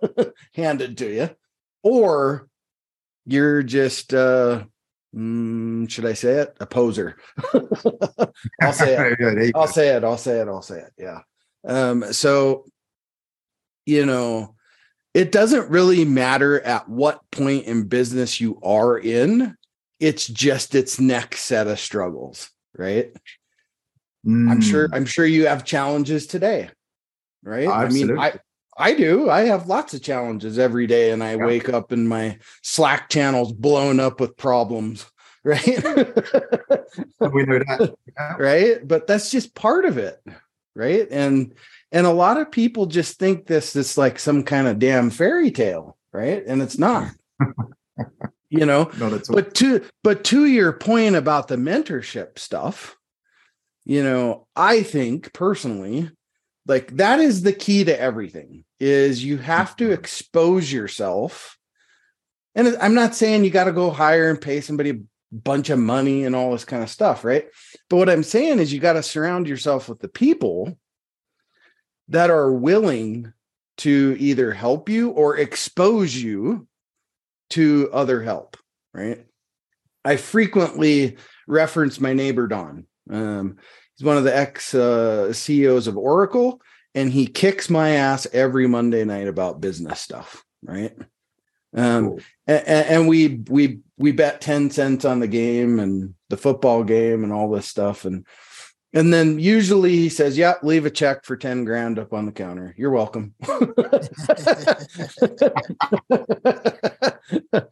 handed 0.54 0.96
to 0.96 1.12
you 1.12 1.30
or 1.82 2.48
you're 3.28 3.62
just 3.62 4.14
uh 4.14 4.64
mm, 5.14 5.88
should 5.90 6.06
I 6.06 6.14
say 6.14 6.34
it? 6.40 6.56
A 6.60 6.66
poser. 6.66 7.16
I'll 8.62 8.72
say 8.72 8.96
it. 8.96 9.52
I'll 9.54 9.66
say 9.66 9.88
it. 9.88 10.04
I'll 10.04 10.18
say 10.18 10.40
it. 10.40 10.48
I'll 10.48 10.62
say 10.62 10.80
it. 10.80 10.92
Yeah. 10.98 11.20
Um, 11.66 12.12
so 12.12 12.64
you 13.86 14.04
know, 14.04 14.54
it 15.14 15.32
doesn't 15.32 15.70
really 15.70 16.04
matter 16.04 16.60
at 16.60 16.88
what 16.88 17.20
point 17.30 17.64
in 17.64 17.84
business 17.84 18.40
you 18.40 18.58
are 18.62 18.98
in. 18.98 19.56
It's 20.00 20.26
just 20.26 20.74
its 20.74 21.00
next 21.00 21.40
set 21.40 21.66
of 21.66 21.80
struggles, 21.80 22.50
right? 22.76 23.12
Mm. 24.26 24.50
I'm 24.50 24.60
sure 24.60 24.88
I'm 24.92 25.06
sure 25.06 25.26
you 25.26 25.46
have 25.46 25.64
challenges 25.64 26.26
today. 26.26 26.70
Right? 27.42 27.68
Absolutely. 27.68 28.18
I 28.18 28.30
mean, 28.30 28.40
I 28.78 28.94
do. 28.94 29.28
I 29.28 29.40
have 29.40 29.66
lots 29.66 29.92
of 29.92 30.02
challenges 30.02 30.58
every 30.58 30.86
day, 30.86 31.10
and 31.10 31.22
I 31.22 31.34
yeah. 31.34 31.44
wake 31.44 31.68
up 31.68 31.90
and 31.90 32.08
my 32.08 32.38
Slack 32.62 33.08
channel's 33.08 33.52
blown 33.52 34.00
up 34.00 34.20
with 34.20 34.36
problems. 34.36 35.06
Right? 35.44 35.64
we 35.64 37.46
know 37.46 37.60
that. 37.60 37.94
Yeah. 38.18 38.36
Right? 38.38 38.86
But 38.86 39.06
that's 39.06 39.30
just 39.30 39.54
part 39.54 39.84
of 39.86 39.96
it. 39.96 40.20
Right? 40.74 41.06
And 41.10 41.54
and 41.90 42.06
a 42.06 42.12
lot 42.12 42.38
of 42.38 42.50
people 42.50 42.86
just 42.86 43.18
think 43.18 43.46
this 43.46 43.74
is 43.74 43.96
like 43.96 44.18
some 44.18 44.42
kind 44.42 44.66
of 44.66 44.78
damn 44.78 45.08
fairy 45.10 45.50
tale, 45.50 45.96
right? 46.12 46.44
And 46.44 46.60
it's 46.60 46.76
not. 46.76 47.12
you 48.50 48.66
know, 48.66 48.90
no, 48.98 49.20
but 49.30 49.54
to 49.54 49.86
but 50.02 50.24
to 50.24 50.44
your 50.46 50.72
point 50.72 51.14
about 51.14 51.48
the 51.48 51.56
mentorship 51.56 52.38
stuff, 52.38 52.96
you 53.86 54.02
know, 54.02 54.48
I 54.54 54.82
think 54.82 55.32
personally, 55.32 56.10
like 56.66 56.96
that 56.96 57.20
is 57.20 57.42
the 57.42 57.54
key 57.54 57.84
to 57.84 57.98
everything 57.98 58.64
is 58.80 59.24
you 59.24 59.38
have 59.38 59.76
to 59.76 59.90
expose 59.90 60.72
yourself. 60.72 61.58
And 62.54 62.76
I'm 62.80 62.94
not 62.94 63.14
saying 63.14 63.44
you 63.44 63.50
got 63.50 63.64
to 63.64 63.72
go 63.72 63.90
hire 63.90 64.30
and 64.30 64.40
pay 64.40 64.60
somebody 64.60 64.90
a 64.90 65.00
bunch 65.32 65.70
of 65.70 65.78
money 65.78 66.24
and 66.24 66.34
all 66.34 66.52
this 66.52 66.64
kind 66.64 66.82
of 66.82 66.90
stuff, 66.90 67.24
right? 67.24 67.46
But 67.88 67.96
what 67.96 68.08
I'm 68.10 68.22
saying 68.22 68.58
is 68.58 68.72
you 68.72 68.80
got 68.80 68.94
to 68.94 69.02
surround 69.02 69.48
yourself 69.48 69.88
with 69.88 70.00
the 70.00 70.08
people 70.08 70.78
that 72.08 72.30
are 72.30 72.52
willing 72.52 73.32
to 73.78 74.16
either 74.18 74.52
help 74.52 74.88
you 74.88 75.10
or 75.10 75.36
expose 75.36 76.14
you 76.14 76.66
to 77.50 77.88
other 77.92 78.22
help, 78.22 78.56
right? 78.92 79.24
I 80.04 80.16
frequently 80.16 81.16
reference 81.46 82.00
my 82.00 82.12
neighbor 82.12 82.46
Don. 82.46 82.86
Um, 83.10 83.56
he's 83.96 84.04
one 84.04 84.16
of 84.16 84.24
the 84.24 84.36
ex 84.36 84.74
uh, 84.74 85.32
CEOs 85.32 85.86
of 85.86 85.96
Oracle, 85.96 86.60
and 86.94 87.12
he 87.12 87.26
kicks 87.26 87.70
my 87.70 87.90
ass 87.90 88.26
every 88.32 88.66
Monday 88.66 89.04
night 89.04 89.28
about 89.28 89.60
business 89.60 90.00
stuff, 90.00 90.44
right? 90.62 90.96
Um, 91.74 92.08
cool. 92.08 92.20
and, 92.46 92.66
and 92.66 93.08
we 93.08 93.42
we 93.48 93.80
we 93.98 94.12
bet 94.12 94.40
ten 94.40 94.70
cents 94.70 95.04
on 95.04 95.20
the 95.20 95.28
game 95.28 95.78
and 95.78 96.14
the 96.28 96.36
football 96.36 96.84
game 96.84 97.24
and 97.24 97.32
all 97.32 97.50
this 97.50 97.68
stuff, 97.68 98.04
and 98.04 98.26
and 98.94 99.12
then 99.12 99.38
usually 99.38 99.96
he 99.96 100.08
says, 100.08 100.38
"Yeah, 100.38 100.54
leave 100.62 100.86
a 100.86 100.90
check 100.90 101.24
for 101.24 101.36
10 101.36 101.64
grand 101.64 101.98
up 101.98 102.14
on 102.14 102.24
the 102.24 102.32
counter. 102.32 102.74
You're 102.78 102.90
welcome." 102.90 103.34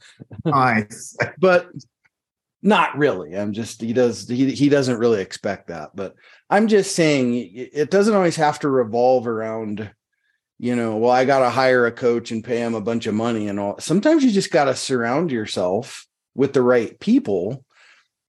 nice. 0.44 1.16
But 1.38 1.70
not 2.60 2.98
really. 2.98 3.34
I'm 3.34 3.52
just 3.52 3.80
he 3.80 3.94
does 3.94 4.28
he 4.28 4.50
he 4.50 4.68
doesn't 4.68 4.98
really 4.98 5.22
expect 5.22 5.68
that, 5.68 5.92
but 5.94 6.14
I'm 6.48 6.68
just 6.68 6.94
saying 6.94 7.50
it 7.54 7.90
doesn't 7.90 8.14
always 8.14 8.36
have 8.36 8.60
to 8.60 8.68
revolve 8.68 9.26
around 9.26 9.90
you 10.58 10.74
know, 10.74 10.96
well 10.96 11.10
I 11.10 11.24
got 11.24 11.40
to 11.40 11.50
hire 11.50 11.86
a 11.86 11.92
coach 11.92 12.30
and 12.30 12.42
pay 12.42 12.58
him 12.58 12.74
a 12.74 12.80
bunch 12.80 13.06
of 13.06 13.14
money 13.14 13.48
and 13.48 13.60
all. 13.60 13.78
Sometimes 13.78 14.24
you 14.24 14.30
just 14.30 14.50
got 14.50 14.64
to 14.64 14.74
surround 14.74 15.30
yourself 15.30 16.06
with 16.34 16.52
the 16.52 16.62
right 16.62 16.98
people 16.98 17.64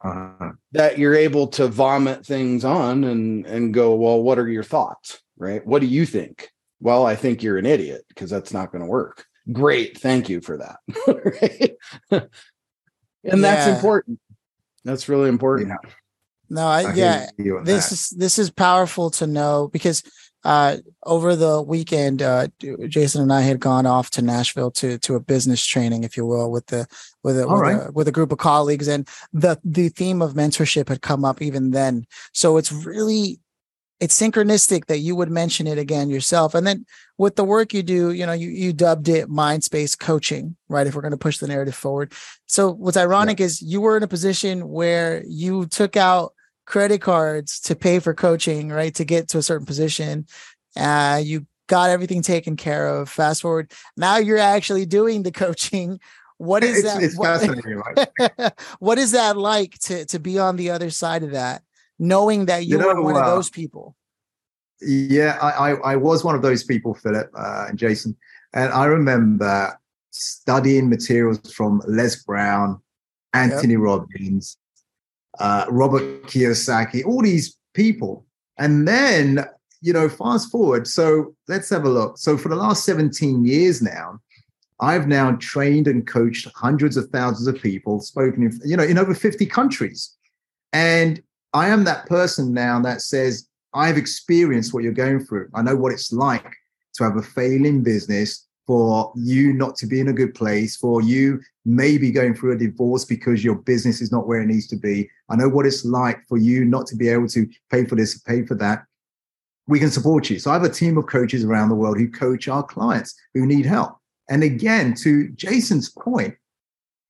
uh-huh. 0.02 0.52
that 0.74 0.98
you're 0.98 1.16
able 1.16 1.48
to 1.48 1.68
vomit 1.68 2.26
things 2.26 2.66
on 2.66 3.04
and 3.04 3.46
and 3.46 3.74
go, 3.74 3.96
well, 3.96 4.22
what 4.22 4.40
are 4.40 4.48
your 4.48 4.64
thoughts? 4.64 5.22
Right? 5.38 5.66
What 5.66 5.80
do 5.80 5.88
you 5.88 6.06
think? 6.06 6.50
Well, 6.80 7.06
I 7.06 7.16
think 7.16 7.42
you're 7.42 7.58
an 7.58 7.66
idiot 7.66 8.06
because 8.10 8.30
that's 8.30 8.54
not 8.54 8.72
going 8.72 8.84
to 8.84 8.90
work. 8.90 9.26
Great, 9.52 9.98
thank 9.98 10.30
you 10.30 10.42
for 10.42 10.58
that. 10.58 10.80
right? 11.08 11.78
and 12.12 12.30
yeah. 13.24 13.36
that's 13.36 13.68
important. 13.68 14.20
That's 14.84 15.10
really 15.10 15.30
important. 15.30 15.70
Yeah. 15.70 15.90
No, 16.50 16.66
I, 16.68 16.84
I 16.84 16.94
yeah, 16.94 17.30
this 17.38 17.90
that. 17.90 17.92
is 17.92 18.10
this 18.10 18.40
is 18.40 18.50
powerful 18.50 19.10
to 19.12 19.28
know 19.28 19.70
because 19.72 20.04
uh, 20.44 20.78
over 21.06 21.36
the 21.36 21.62
weekend, 21.62 22.22
uh, 22.22 22.48
Jason 22.88 23.22
and 23.22 23.34
I 23.34 23.42
had 23.42 23.60
gone 23.60 23.86
off 23.86 24.10
to 24.12 24.22
Nashville 24.22 24.72
to 24.72 24.98
to 25.00 25.16
a 25.16 25.20
business 25.20 25.66
training, 25.66 26.06
if 26.06 26.16
you 26.16 26.26
will, 26.26 26.52
with 26.52 26.68
the 26.68 26.88
with 27.22 27.40
a, 27.40 27.48
with, 27.48 27.60
right. 27.60 27.88
a 27.88 27.92
with 27.92 28.08
a 28.08 28.14
group 28.14 28.32
of 28.32 28.38
colleagues, 28.38 28.88
and 28.88 29.08
the 29.34 29.60
the 29.66 29.90
theme 29.90 30.22
of 30.22 30.36
mentorship 30.36 30.88
had 30.88 31.02
come 31.02 31.26
up 31.26 31.42
even 31.42 31.72
then. 31.72 32.06
So 32.32 32.56
it's 32.56 32.72
really 32.72 33.42
it's 34.00 34.18
synchronistic 34.18 34.86
that 34.86 35.00
you 35.00 35.16
would 35.18 35.32
mention 35.32 35.68
it 35.68 35.78
again 35.78 36.10
yourself, 36.10 36.56
and 36.56 36.66
then 36.66 36.86
with 37.18 37.36
the 37.36 37.44
work 37.44 37.74
you 37.74 37.84
do, 37.84 38.12
you 38.12 38.26
know, 38.26 38.32
you 38.32 38.50
you 38.50 38.72
dubbed 38.72 39.10
it 39.10 39.28
MindSpace 39.28 40.00
Coaching, 40.00 40.56
right? 40.70 40.88
If 40.88 40.96
we're 40.96 41.02
going 41.02 41.12
to 41.12 41.18
push 41.18 41.40
the 41.40 41.48
narrative 41.48 41.76
forward. 41.76 42.14
So 42.46 42.72
what's 42.72 42.96
ironic 42.96 43.40
yeah. 43.40 43.48
is 43.48 43.62
you 43.62 43.82
were 43.82 43.98
in 43.98 44.04
a 44.04 44.08
position 44.08 44.70
where 44.70 45.24
you 45.28 45.66
took 45.66 45.98
out 45.98 46.34
credit 46.68 47.02
cards 47.02 47.60
to 47.62 47.76
pay 47.76 47.98
for 47.98 48.14
coaching, 48.14 48.70
right? 48.70 48.94
To 48.96 49.06
get 49.06 49.30
to 49.30 49.40
a 49.40 49.42
certain 49.42 49.66
position. 49.66 50.28
Uh, 50.76 51.20
you 51.24 51.48
got 51.68 51.90
everything 51.90 52.22
taken 52.22 52.56
care 52.56 52.88
of. 52.88 53.10
Fast 53.10 53.42
forward, 53.42 53.72
now 53.96 54.18
you're 54.18 54.38
actually 54.38 54.86
doing 54.86 55.24
the 55.24 55.32
coaching. 55.46 56.00
What 56.38 56.64
is 56.64 56.84
it's, 56.84 56.94
that? 56.94 57.02
It's 57.02 57.18
what, 57.18 57.40
fascinating, 57.40 57.82
right? 58.38 58.54
what 58.78 59.00
is 59.00 59.14
that 59.14 59.38
like 59.38 59.80
to 59.80 60.06
to 60.06 60.20
be 60.20 60.38
on 60.38 60.56
the 60.56 60.70
other 60.70 60.92
side 60.92 61.24
of 61.24 61.32
that, 61.32 61.64
knowing 61.98 62.46
that 62.46 62.66
you, 62.66 62.78
you 62.78 62.78
know, 62.78 62.94
were 62.94 63.02
one 63.02 63.16
uh, 63.16 63.22
of 63.22 63.26
those 63.26 63.50
people? 63.50 63.96
Yeah, 64.80 65.40
I, 65.42 65.72
I, 65.72 65.94
I 65.94 65.96
was 65.96 66.24
one 66.24 66.36
of 66.36 66.44
those 66.44 66.64
people, 66.64 66.94
Phillip 66.94 67.32
uh, 67.36 67.66
and 67.70 67.80
Jason, 67.80 68.16
and 68.54 68.72
I 68.72 68.86
remember 68.86 69.76
studying 70.12 70.90
materials 70.90 71.52
from 71.52 71.82
Les 71.88 72.24
Brown, 72.24 72.80
Anthony 73.34 73.74
yep. 73.74 73.82
Robbins, 73.82 74.58
uh, 75.40 75.66
Robert 75.70 76.24
Kiyosaki, 76.24 77.06
all 77.06 77.22
these 77.22 77.58
people. 77.74 78.26
And 78.58 78.88
then, 78.88 79.46
you 79.82 79.94
know, 79.94 80.10
fast 80.10 80.52
forward. 80.52 80.88
So 80.88 81.36
let's 81.48 81.70
have 81.70 81.86
a 81.86 81.90
look. 81.90 82.18
So 82.18 82.38
for 82.38 82.50
the 82.50 82.56
last 82.56 82.86
17 82.86 83.46
years 83.46 83.82
now, 83.82 84.20
I've 84.80 85.08
now 85.08 85.36
trained 85.40 85.88
and 85.88 86.06
coached 86.06 86.48
hundreds 86.56 86.98
of 86.98 87.10
thousands 87.10 87.48
of 87.48 87.62
people, 87.62 88.00
spoken 88.00 88.44
in, 88.44 88.60
you 88.64 88.78
know, 88.78 88.84
in 88.84 88.98
over 88.98 89.14
50 89.14 89.46
countries. 89.48 90.16
And 90.74 91.22
I 91.54 91.70
am 91.70 91.84
that 91.86 92.06
person 92.06 92.54
now 92.54 92.80
that 92.82 93.02
says, 93.02 93.48
I've 93.74 93.98
experienced 93.98 94.74
what 94.74 94.84
you're 94.84 94.94
going 94.94 95.24
through. 95.26 95.50
I 95.54 95.62
know 95.62 95.76
what 95.76 95.94
it's 95.94 96.12
like 96.12 96.54
to 96.96 97.04
have 97.04 97.18
a 97.18 97.22
failing 97.22 97.84
business, 97.84 98.48
for 98.68 99.14
you 99.16 99.54
not 99.54 99.78
to 99.78 99.88
be 99.88 100.00
in 100.02 100.10
a 100.10 100.14
good 100.14 100.36
place, 100.36 100.76
for 100.76 101.02
you 101.02 101.40
maybe 101.68 102.10
going 102.12 102.34
through 102.34 102.54
a 102.54 102.58
divorce 102.58 103.04
because 103.04 103.44
your 103.44 103.56
business 103.56 104.00
is 104.00 104.10
not 104.10 104.26
where 104.26 104.42
it 104.42 104.48
needs 104.48 104.68
to 104.68 104.78
be. 104.78 105.10
I 105.30 105.36
know 105.36 105.50
what 105.50 105.66
it's 105.66 105.84
like 105.84 106.26
for 106.26 106.38
you 106.38 106.64
not 106.64 106.88
to 106.88 106.96
be 106.96 107.10
able 107.10 107.28
to 107.28 107.46
pay 107.70 107.84
for 107.84 107.96
this, 107.96 108.18
pay 108.20 108.46
for 108.46 108.56
that. 108.56 108.86
We 109.68 109.78
can 109.78 109.92
support 109.92 110.30
you. 110.30 110.40
So 110.40 110.50
I 110.50 110.54
have 110.54 110.64
a 110.64 110.70
team 110.70 110.98
of 110.98 111.08
coaches 111.08 111.44
around 111.44 111.68
the 111.68 111.76
world 111.76 111.98
who 111.98 112.10
coach 112.10 112.48
our 112.48 112.64
clients 112.64 113.14
who 113.34 113.46
need 113.46 113.66
help. 113.66 113.98
And 114.30 114.44
again, 114.44 114.94
to 115.02 115.28
Jason's 115.32 115.90
point, 115.90 116.36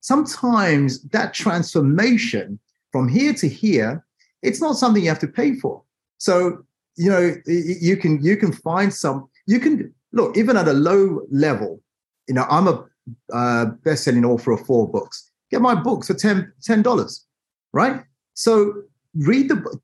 sometimes 0.00 1.02
that 1.10 1.34
transformation 1.34 2.58
from 2.90 3.08
here 3.08 3.34
to 3.34 3.48
here, 3.48 4.04
it's 4.42 4.60
not 4.60 4.76
something 4.76 5.04
you 5.04 5.08
have 5.08 5.20
to 5.20 5.28
pay 5.28 5.54
for. 5.54 5.82
So, 6.18 6.64
you 6.96 7.10
know, 7.10 7.36
you 7.46 7.96
can 7.96 8.20
you 8.24 8.36
can 8.36 8.52
find 8.52 8.92
some 8.92 9.28
you 9.46 9.60
can 9.60 9.94
look, 10.12 10.36
even 10.36 10.56
at 10.56 10.66
a 10.66 10.72
low 10.72 11.20
level, 11.30 11.80
you 12.26 12.34
know, 12.34 12.46
I'm 12.50 12.66
a 12.66 12.84
uh, 13.32 13.66
best-selling 13.84 14.24
author 14.24 14.52
of 14.52 14.64
four 14.66 14.88
books. 14.88 15.30
Get 15.50 15.60
my 15.60 15.74
books 15.74 16.08
for 16.08 16.14
10 16.14 16.52
dollars, 16.82 17.24
right? 17.72 18.02
So 18.34 18.82
read 19.14 19.48
the 19.48 19.56
book. 19.56 19.82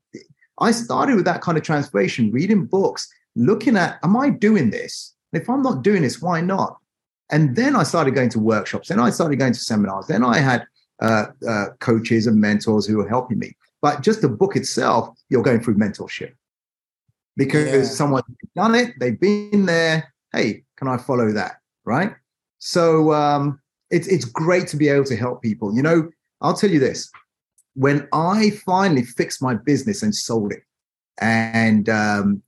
I 0.59 0.71
started 0.71 1.15
with 1.15 1.25
that 1.25 1.41
kind 1.41 1.57
of 1.57 1.63
transformation, 1.63 2.31
reading 2.31 2.65
books, 2.65 3.11
looking 3.35 3.75
at, 3.75 3.99
am 4.03 4.15
I 4.15 4.29
doing 4.29 4.69
this? 4.69 5.13
If 5.33 5.49
I'm 5.49 5.61
not 5.61 5.83
doing 5.83 6.03
this, 6.03 6.21
why 6.21 6.41
not? 6.41 6.77
And 7.31 7.55
then 7.55 7.75
I 7.75 7.83
started 7.83 8.15
going 8.15 8.29
to 8.29 8.39
workshops. 8.39 8.89
Then 8.89 8.99
I 8.99 9.09
started 9.09 9.37
going 9.37 9.53
to 9.53 9.59
seminars. 9.59 10.07
Then 10.07 10.23
I 10.23 10.37
had 10.37 10.65
uh, 11.01 11.25
uh, 11.47 11.65
coaches 11.79 12.27
and 12.27 12.39
mentors 12.39 12.85
who 12.85 12.97
were 12.97 13.09
helping 13.09 13.39
me. 13.39 13.57
But 13.81 14.01
just 14.01 14.21
the 14.21 14.29
book 14.29 14.55
itself, 14.55 15.09
you're 15.29 15.43
going 15.43 15.59
through 15.59 15.75
mentorship 15.75 16.33
because 17.37 17.71
yeah. 17.71 17.83
someone's 17.83 18.23
done 18.55 18.75
it, 18.75 18.93
they've 18.99 19.19
been 19.19 19.65
there, 19.65 20.13
hey, 20.31 20.63
can 20.77 20.87
I 20.87 20.97
follow 20.97 21.31
that? 21.33 21.57
Right. 21.83 22.15
So 22.65 23.13
um, 23.13 23.59
it's 23.91 24.07
it's 24.07 24.25
great 24.25 24.67
to 24.69 24.75
be 24.75 24.89
able 24.89 25.05
to 25.05 25.15
help 25.15 25.43
people. 25.43 25.75
You 25.75 25.83
know, 25.83 26.09
I'll 26.41 26.55
tell 26.55 26.71
you 26.71 26.79
this: 26.79 27.11
when 27.75 28.07
I 28.11 28.49
finally 28.65 29.03
fixed 29.03 29.39
my 29.39 29.53
business 29.53 30.01
and 30.01 30.13
sold 30.15 30.51
it, 30.51 30.63
and 31.21 31.87
um, 31.89 32.41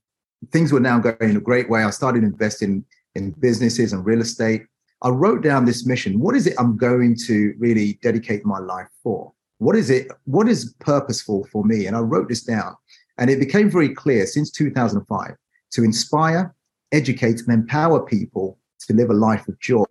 things 0.52 0.74
were 0.74 0.80
now 0.80 0.98
going 0.98 1.30
in 1.30 1.38
a 1.38 1.40
great 1.40 1.70
way, 1.70 1.84
I 1.84 1.92
started 1.92 2.24
investing 2.24 2.84
in 3.14 3.30
businesses 3.40 3.94
and 3.94 4.04
real 4.04 4.22
estate. 4.22 4.64
I 5.04 5.10
wrote 5.10 5.44
down 5.44 5.66
this 5.66 5.86
mission. 5.86 6.20
What 6.20 6.36
is 6.36 6.48
it 6.48 6.56
I'm 6.58 6.78
going 6.78 7.16
to 7.28 7.54
really 7.60 8.00
dedicate 8.02 8.44
my 8.44 8.58
life 8.58 8.90
for? 9.04 9.32
What 9.60 9.76
is 9.76 9.92
it? 9.92 10.08
What 10.24 10.50
is 10.50 10.74
purposeful 10.80 11.48
for 11.52 11.64
me? 11.64 11.86
And 11.86 11.96
I 11.96 12.00
wrote 12.00 12.28
this 12.28 12.42
down. 12.42 12.76
And 13.20 13.30
it 13.30 13.40
became 13.40 13.70
very 13.70 13.94
clear 13.94 14.26
since 14.26 14.50
2005 14.50 15.36
to 15.74 15.84
inspire, 15.84 16.56
educate, 16.92 17.42
and 17.42 17.54
empower 17.54 18.04
people 18.04 18.58
to 18.86 18.94
live 18.94 19.10
a 19.10 19.14
life 19.14 19.48
of 19.48 19.60
joy, 19.60 19.86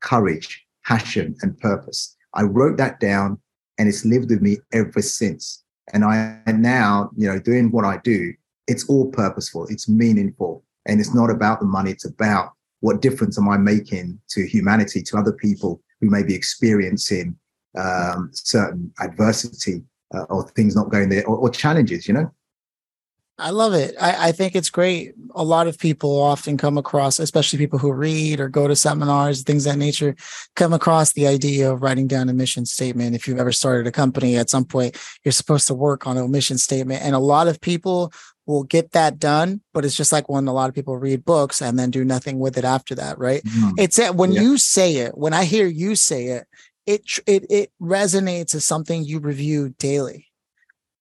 courage, 0.00 0.64
passion, 0.84 1.36
and 1.42 1.58
purpose. 1.58 2.16
I 2.34 2.42
wrote 2.42 2.76
that 2.78 3.00
down 3.00 3.38
and 3.78 3.88
it's 3.88 4.04
lived 4.04 4.30
with 4.30 4.42
me 4.42 4.58
ever 4.72 5.02
since. 5.02 5.64
And 5.92 6.04
I 6.04 6.40
now, 6.46 7.10
you 7.16 7.26
know, 7.26 7.38
doing 7.38 7.70
what 7.70 7.84
I 7.84 7.98
do, 8.04 8.32
it's 8.66 8.88
all 8.88 9.10
purposeful, 9.10 9.66
it's 9.68 9.88
meaningful, 9.88 10.62
and 10.86 11.00
it's 11.00 11.14
not 11.14 11.30
about 11.30 11.60
the 11.60 11.66
money, 11.66 11.90
it's 11.90 12.04
about 12.04 12.52
what 12.80 13.02
difference 13.02 13.38
am 13.38 13.48
I 13.48 13.56
making 13.56 14.20
to 14.30 14.46
humanity, 14.46 15.02
to 15.02 15.18
other 15.18 15.32
people 15.32 15.80
who 16.00 16.08
may 16.08 16.22
be 16.22 16.34
experiencing 16.34 17.36
um, 17.78 18.30
certain 18.32 18.92
adversity 19.00 19.82
uh, 20.14 20.24
or 20.24 20.48
things 20.50 20.76
not 20.76 20.90
going 20.90 21.08
there 21.08 21.26
or, 21.26 21.36
or 21.36 21.50
challenges, 21.50 22.06
you 22.06 22.14
know? 22.14 22.30
I 23.40 23.50
love 23.50 23.72
it. 23.72 23.94
I, 24.00 24.28
I, 24.28 24.32
think 24.32 24.54
it's 24.54 24.70
great. 24.70 25.14
A 25.34 25.42
lot 25.42 25.66
of 25.66 25.78
people 25.78 26.20
often 26.20 26.56
come 26.56 26.76
across, 26.76 27.18
especially 27.18 27.58
people 27.58 27.78
who 27.78 27.92
read 27.92 28.38
or 28.38 28.48
go 28.48 28.68
to 28.68 28.76
seminars, 28.76 29.42
things 29.42 29.64
that 29.64 29.78
nature, 29.78 30.14
come 30.56 30.72
across 30.72 31.12
the 31.12 31.26
idea 31.26 31.72
of 31.72 31.82
writing 31.82 32.06
down 32.06 32.28
a 32.28 32.32
mission 32.32 32.66
statement. 32.66 33.14
If 33.14 33.26
you've 33.26 33.38
ever 33.38 33.52
started 33.52 33.86
a 33.86 33.92
company, 33.92 34.36
at 34.36 34.50
some 34.50 34.64
point 34.64 34.96
you're 35.24 35.32
supposed 35.32 35.66
to 35.68 35.74
work 35.74 36.06
on 36.06 36.18
a 36.18 36.28
mission 36.28 36.58
statement. 36.58 37.02
And 37.02 37.14
a 37.14 37.20
lot 37.20 37.48
of 37.48 37.60
people 37.60 38.12
will 38.46 38.64
get 38.64 38.92
that 38.92 39.18
done, 39.18 39.60
but 39.72 39.84
it's 39.84 39.96
just 39.96 40.12
like 40.12 40.28
when 40.28 40.48
a 40.48 40.52
lot 40.52 40.68
of 40.68 40.74
people 40.74 40.96
read 40.96 41.24
books 41.24 41.62
and 41.62 41.78
then 41.78 41.90
do 41.90 42.04
nothing 42.04 42.38
with 42.38 42.58
it 42.58 42.64
after 42.64 42.94
that, 42.96 43.18
right? 43.18 43.42
Mm-hmm. 43.44 43.70
It's 43.78 43.96
that 43.96 44.16
when 44.16 44.32
yeah. 44.32 44.42
you 44.42 44.58
say 44.58 44.96
it, 44.96 45.16
when 45.16 45.32
I 45.32 45.44
hear 45.44 45.66
you 45.66 45.94
say 45.94 46.26
it, 46.26 46.46
it 46.86 47.02
it 47.26 47.46
it 47.48 47.72
resonates 47.80 48.54
as 48.54 48.66
something 48.66 49.04
you 49.04 49.20
review 49.20 49.74
daily. 49.78 50.26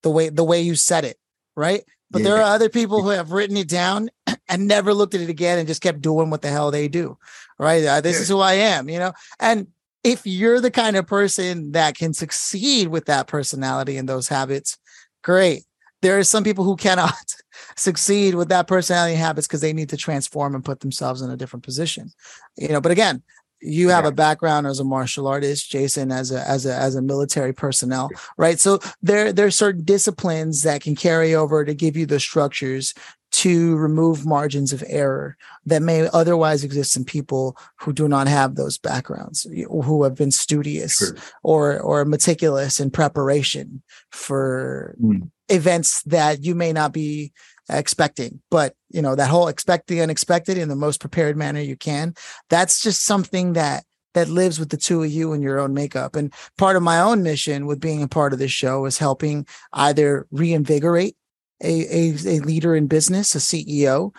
The 0.04 0.10
way 0.10 0.30
the 0.30 0.44
way 0.44 0.62
you 0.62 0.76
said 0.76 1.04
it, 1.04 1.18
right? 1.56 1.84
But 2.12 2.22
yeah. 2.22 2.30
there 2.30 2.38
are 2.38 2.54
other 2.54 2.70
people 2.70 3.04
who 3.04 3.10
have 3.10 3.32
written 3.32 3.58
it 3.58 3.68
down 3.68 4.10
and 4.50 4.68
never 4.68 4.94
looked 4.94 5.14
at 5.16 5.22
it 5.22 5.30
again 5.30 5.60
and 5.60 5.68
just 5.68 5.82
kept 5.82 6.02
doing 6.02 6.30
what 6.30 6.42
the 6.42 6.50
hell 6.50 6.72
they 6.72 6.88
do. 6.88 7.18
Right. 7.58 7.84
Uh, 7.86 8.02
this 8.02 8.16
yeah. 8.16 8.22
is 8.22 8.30
who 8.30 8.40
I 8.40 8.54
am, 8.54 8.90
you 8.90 9.00
know? 9.00 9.14
And 9.40 9.68
if 10.04 10.26
you're 10.26 10.62
the 10.62 10.72
kind 10.72 10.96
of 10.96 11.08
person 11.08 11.74
that 11.74 11.98
can 11.98 12.14
succeed 12.14 12.88
with 12.88 13.06
that 13.06 13.28
personality 13.28 13.98
and 13.98 14.08
those 14.08 14.28
habits, 14.28 14.78
great. 15.24 15.64
There 16.02 16.18
are 16.18 16.24
some 16.24 16.46
people 16.46 16.64
who 16.64 16.78
cannot 16.78 17.14
succeed 17.76 18.36
with 18.36 18.50
that 18.50 18.68
personality 18.68 19.16
and 19.16 19.22
habits 19.22 19.48
because 19.48 19.62
they 19.62 19.74
need 19.74 19.90
to 19.90 19.98
transform 19.98 20.56
and 20.56 20.64
put 20.64 20.80
themselves 20.80 21.22
in 21.22 21.30
a 21.30 21.38
different 21.38 21.64
position. 21.64 22.12
You 22.58 22.70
know, 22.70 22.82
but 22.82 22.94
again, 22.94 23.22
you 23.62 23.90
have 23.90 24.06
yeah. 24.06 24.10
a 24.10 24.14
background 24.14 24.68
as 24.68 24.80
a 24.80 24.84
martial 24.84 25.28
artist 25.28 25.70
jason 25.70 26.12
as 26.12 26.32
a 26.32 26.48
as 26.48 26.66
a 26.66 26.74
as 26.74 26.96
a 26.96 27.02
military 27.02 27.54
personnel 27.54 28.10
right 28.38 28.60
so 28.60 28.80
there 29.02 29.34
there's 29.34 29.56
certain 29.56 29.84
disciplines 29.84 30.64
that 30.64 30.82
can 30.82 30.96
carry 30.96 31.36
over 31.36 31.66
to 31.66 31.74
give 31.74 31.98
you 31.98 32.06
the 32.06 32.20
structures 32.20 32.94
to 33.32 33.76
remove 33.76 34.26
margins 34.26 34.74
of 34.74 34.84
error 34.88 35.38
that 35.66 35.82
may 35.82 36.08
otherwise 36.14 36.64
exist 36.64 36.98
in 36.98 37.06
people 37.06 37.56
who 37.78 37.94
do 37.94 38.08
not 38.08 38.28
have 38.28 38.56
those 38.56 38.78
backgrounds 38.78 39.46
who 39.68 40.04
have 40.04 40.16
been 40.16 40.32
studious 40.32 40.98
True. 40.98 41.18
or 41.44 41.80
or 41.80 42.06
meticulous 42.06 42.80
in 42.80 42.90
preparation 42.90 43.84
for 44.12 44.96
mm. 45.02 45.30
events 45.48 46.02
that 46.04 46.44
you 46.44 46.56
may 46.56 46.74
not 46.74 46.92
be 46.92 47.32
expecting 47.70 48.42
but 48.50 48.74
you 48.90 49.02
know 49.02 49.16
that 49.16 49.30
whole 49.30 49.48
expect 49.48 49.88
the 49.88 50.02
unexpected 50.02 50.58
in 50.58 50.70
the 50.70 50.76
most 50.76 51.00
prepared 51.00 51.38
manner 51.38 51.62
you 51.62 51.76
can 51.76 52.14
that's 52.50 52.82
just 52.82 53.04
something 53.04 53.54
that 53.54 53.84
that 54.16 54.28
lives 54.28 54.60
with 54.60 54.70
the 54.70 54.78
two 54.78 55.04
of 55.04 55.12
you 55.12 55.34
and 55.34 55.44
your 55.44 55.60
own 55.60 55.74
makeup 55.74 56.16
and 56.16 56.34
part 56.58 56.76
of 56.76 56.84
my 56.84 57.00
own 57.00 57.22
mission 57.22 57.66
with 57.66 57.80
being 57.80 58.02
a 58.02 58.08
part 58.08 58.34
of 58.34 58.40
this 58.40 58.52
show 58.52 58.86
is 58.86 58.98
helping 58.98 59.46
either 59.74 60.28
reinvigorate 60.32 61.16
a, 61.62 61.86
a, 61.94 62.38
a 62.38 62.40
leader 62.40 62.76
in 62.76 62.88
business, 62.88 63.36
a 63.36 63.40
CEO 63.40 64.14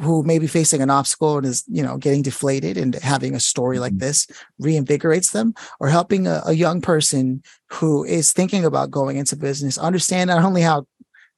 who 0.00 0.22
may 0.22 0.38
be 0.38 0.46
facing 0.46 0.80
an 0.80 0.90
obstacle 0.90 1.36
and 1.36 1.46
is, 1.46 1.64
you 1.68 1.82
know, 1.82 1.98
getting 1.98 2.22
deflated 2.22 2.76
and 2.78 2.94
having 2.96 3.34
a 3.34 3.40
story 3.40 3.78
like 3.78 3.92
mm-hmm. 3.92 4.00
this 4.00 4.26
reinvigorates 4.60 5.32
them 5.32 5.54
or 5.80 5.88
helping 5.88 6.26
a, 6.26 6.42
a 6.46 6.54
young 6.54 6.80
person 6.80 7.42
who 7.70 8.04
is 8.04 8.32
thinking 8.32 8.64
about 8.64 8.90
going 8.90 9.18
into 9.18 9.36
business 9.36 9.76
understand 9.76 10.28
not 10.28 10.42
only 10.42 10.62
how 10.62 10.86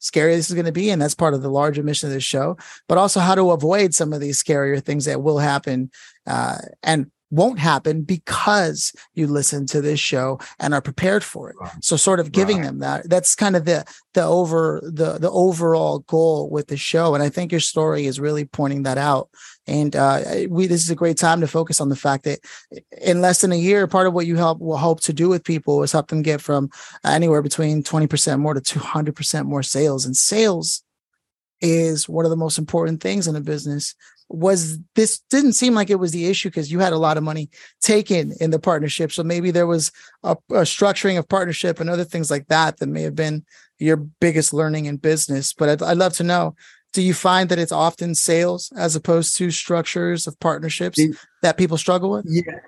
scary 0.01 0.35
this 0.35 0.51
is 0.51 0.55
going 0.55 0.67
to 0.67 0.73
be. 0.73 0.91
And 0.91 1.01
that's 1.01 1.15
part 1.15 1.35
of 1.35 1.43
the 1.43 1.51
larger 1.51 1.83
mission 1.83 2.09
of 2.09 2.13
this 2.13 2.25
show, 2.25 2.57
but 2.89 2.99
also 2.99 3.21
how 3.21 3.35
to 3.37 3.53
avoid 3.53 3.95
some 3.95 4.13
of 4.13 4.21
these 4.21 4.43
scarier 4.43 4.83
things 4.83 5.05
that 5.05 5.23
will 5.23 5.39
happen. 5.39 5.91
Uh, 6.27 6.59
and 6.83 7.11
won't 7.31 7.59
happen 7.59 8.03
because 8.03 8.93
you 9.15 9.27
listen 9.27 9.67
to 9.67 9.81
this 9.81 10.01
show 10.01 10.39
and 10.59 10.75
are 10.75 10.81
prepared 10.81 11.23
for 11.23 11.51
it. 11.51 11.57
Right. 11.61 11.73
So 11.83 11.97
sort 11.97 12.21
of 12.21 12.33
giving 12.33 12.59
right. 12.59 12.67
them 12.67 12.79
that 12.81 13.09
that's 13.09 13.35
kind 13.35 13.57
of 13.57 13.65
the 13.65 13.85
the 14.15 14.23
over 14.23 14.81
the 14.83 15.19
the 15.19 15.31
overall 15.31 16.01
goal 16.01 16.51
with 16.51 16.67
the 16.67 16.77
show 16.77 17.15
and 17.15 17.23
I 17.23 17.29
think 17.29 17.53
your 17.53 17.61
story 17.61 18.07
is 18.07 18.21
really 18.21 18.45
pointing 18.45 18.83
that 18.83 18.99
out. 18.99 19.29
And 19.67 19.95
uh, 19.95 20.23
we 20.49 20.67
this 20.67 20.83
is 20.83 20.91
a 20.91 20.97
great 20.97 21.17
time 21.17 21.41
to 21.41 21.47
focus 21.47 21.81
on 21.81 21.89
the 21.89 21.97
fact 21.97 22.25
that 22.25 22.41
in 23.01 23.21
less 23.21 23.41
than 23.41 23.53
a 23.53 23.57
year 23.57 23.87
part 23.87 24.07
of 24.07 24.13
what 24.13 24.27
you 24.27 24.37
help 24.37 24.59
will 24.59 24.77
hope 24.77 25.01
to 25.03 25.13
do 25.13 25.29
with 25.29 25.45
people 25.45 25.83
is 25.83 25.93
help 25.93 26.09
them 26.09 26.23
get 26.23 26.41
from 26.41 26.71
anywhere 27.05 27.43
between 27.43 27.83
20% 27.83 28.41
more 28.41 28.55
to 28.55 28.61
200% 28.61 29.47
more 29.47 29.63
sales 29.63 30.05
and 30.05 30.17
sales 30.17 30.83
is 31.61 32.09
one 32.09 32.25
of 32.25 32.31
the 32.31 32.37
most 32.37 32.59
important 32.59 33.01
things 33.03 33.29
in 33.29 33.37
a 33.37 33.41
business 33.41 33.95
was 34.31 34.79
this 34.95 35.21
didn't 35.31 35.55
seem 35.55 35.75
like 35.75 35.91
it 35.91 35.99
was 35.99 36.13
the 36.13 36.27
issue 36.27 36.49
because 36.49 36.71
you 36.71 36.79
had 36.79 36.93
a 36.93 36.99
lot 36.99 37.17
of 37.17 37.23
money 37.23 37.51
taken 37.81 38.33
in 38.41 38.51
the 38.51 38.59
partnership. 38.59 39.13
So 39.13 39.23
maybe 39.23 39.51
there 39.51 39.67
was 39.67 39.91
a, 40.23 40.37
a, 40.51 40.63
structuring 40.63 41.19
of 41.19 41.29
partnership 41.29 41.81
and 41.81 41.91
other 41.91 42.05
things 42.05 42.31
like 42.31 42.47
that 42.47 42.79
that 42.79 42.87
may 42.87 43.03
have 43.03 43.17
been 43.17 43.45
your 43.79 43.97
biggest 43.97 44.53
learning 44.53 44.87
in 44.87 44.97
business. 44.99 45.53
But 45.53 45.69
I'd, 45.69 45.83
I'd 45.83 45.97
love 45.97 46.15
to 46.15 46.25
know 46.25 46.55
do 46.93 47.03
you 47.03 47.15
find 47.15 47.49
that 47.49 47.59
it's 47.59 47.73
often 47.73 48.15
sales 48.15 48.73
as 48.77 48.97
opposed 48.97 49.37
to 49.37 49.51
structures 49.51 50.27
of 50.27 50.39
partnerships 50.41 51.01
that 51.43 51.57
people 51.57 51.79
struggle 51.79 52.11
with? 52.11 52.27
Yeah. 52.29 52.61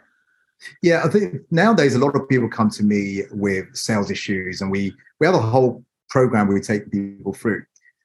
Yeah 0.80 1.02
i 1.04 1.08
think 1.08 1.40
nowadays 1.50 1.96
a 1.96 1.98
lot 1.98 2.14
of 2.14 2.28
people 2.28 2.48
come 2.48 2.70
to 2.70 2.84
me 2.84 3.22
with 3.32 3.66
sales 3.74 4.12
issues 4.12 4.60
and 4.60 4.70
we 4.70 4.94
we 5.18 5.26
have 5.26 5.34
a 5.34 5.40
whole 5.40 5.84
program 6.12 6.46
where 6.46 6.54
we 6.54 6.60
take 6.60 6.92
people 6.92 7.32
through. 7.32 7.64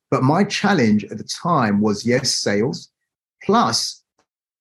But 0.09 0.23
my 0.23 0.45
challenge 0.45 1.03
at 1.05 1.17
the 1.17 1.29
time 1.43 1.81
was 1.81 2.05
yes 2.05 2.33
sales 2.33 2.89
plus 3.47 4.03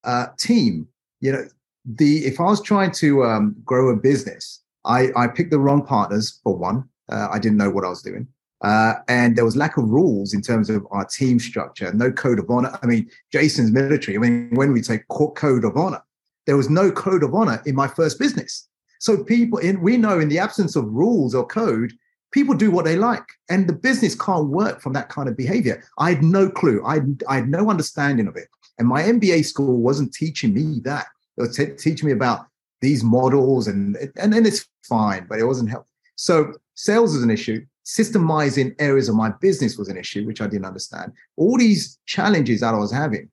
uh, 0.05 0.29
team. 0.39 0.89
You 1.21 1.33
know, 1.33 1.45
the 1.85 2.25
if 2.25 2.41
I 2.41 2.45
was 2.45 2.63
trying 2.63 2.93
to 2.93 3.25
um, 3.25 3.55
grow 3.65 3.91
a 3.91 3.97
business, 3.97 4.63
I, 4.87 5.09
I 5.17 5.27
picked 5.27 5.51
the 5.51 5.59
wrong 5.59 5.85
partners 5.85 6.41
for 6.43 6.57
one. 6.57 6.89
Uh, 7.11 7.29
I 7.31 7.39
didn't 7.39 7.59
know 7.59 7.71
what 7.71 7.85
I 7.85 7.89
was 7.89 8.03
doing. 8.03 8.27
Uh, 8.65 8.95
and 9.09 9.37
there 9.37 9.45
was 9.45 9.57
lack 9.57 9.77
of 9.77 9.85
rules 9.85 10.33
in 10.33 10.41
terms 10.41 10.71
of 10.71 10.87
our 10.91 11.05
team 11.05 11.39
structure, 11.39 11.93
no 11.93 12.11
code 12.11 12.39
of 12.39 12.49
honor. 12.49 12.79
I 12.83 12.87
mean, 12.87 13.11
Jason's 13.31 13.71
military. 13.71 14.17
I 14.17 14.21
mean, 14.21 14.51
when 14.55 14.73
we 14.73 14.81
take 14.81 15.07
code 15.09 15.65
of 15.65 15.77
honor, 15.77 16.03
there 16.47 16.57
was 16.57 16.71
no 16.71 16.91
code 16.91 17.23
of 17.23 17.35
honor 17.35 17.63
in 17.67 17.75
my 17.75 17.87
first 17.87 18.19
business. 18.19 18.67
So 18.99 19.23
people 19.23 19.59
in 19.59 19.83
we 19.83 19.99
know 19.99 20.19
in 20.21 20.29
the 20.29 20.39
absence 20.39 20.75
of 20.75 20.87
rules 20.87 21.35
or 21.35 21.47
code, 21.47 21.93
people 22.33 22.55
do 22.55 22.71
what 22.71 22.87
they 22.87 22.97
like, 22.97 23.27
and 23.51 23.69
the 23.69 23.75
business 23.75 24.15
can't 24.15 24.49
work 24.49 24.81
from 24.81 24.95
that 24.95 25.11
kind 25.11 25.29
of 25.29 25.37
behavior. 25.37 25.83
I 25.99 26.13
had 26.13 26.23
no 26.23 26.49
clue. 26.49 26.83
I 26.87 27.01
I 27.29 27.37
had 27.37 27.49
no 27.49 27.69
understanding 27.69 28.27
of 28.27 28.37
it. 28.37 28.49
And 28.79 28.89
my 28.89 29.03
MBA 29.03 29.45
school 29.45 29.79
wasn't 29.79 30.13
teaching 30.13 30.55
me 30.55 30.81
that. 30.85 31.07
It 31.37 31.41
was 31.41 31.57
t- 31.57 31.67
teaching 31.79 32.07
me 32.07 32.13
about 32.13 32.47
these 32.81 33.03
models, 33.03 33.69
and 33.69 33.97
and 34.17 34.33
then 34.33 34.45
it's 34.47 34.67
fine, 34.83 35.27
but 35.29 35.39
it 35.39 35.45
wasn't 35.45 35.71
helpful. 35.71 35.91
So 36.17 36.53
sales 36.75 37.15
is 37.15 37.23
an 37.23 37.31
issue. 37.31 37.65
Systemizing 37.85 38.75
areas 38.79 39.09
of 39.09 39.15
my 39.15 39.31
business 39.41 39.79
was 39.79 39.89
an 39.89 39.97
issue, 39.97 40.27
which 40.27 40.41
I 40.41 40.47
didn't 40.47 40.67
understand. 40.67 41.13
All 41.37 41.57
these 41.57 41.99
challenges 42.07 42.61
that 42.61 42.75
I 42.75 42.79
was 42.79 42.93
having, 42.93 43.31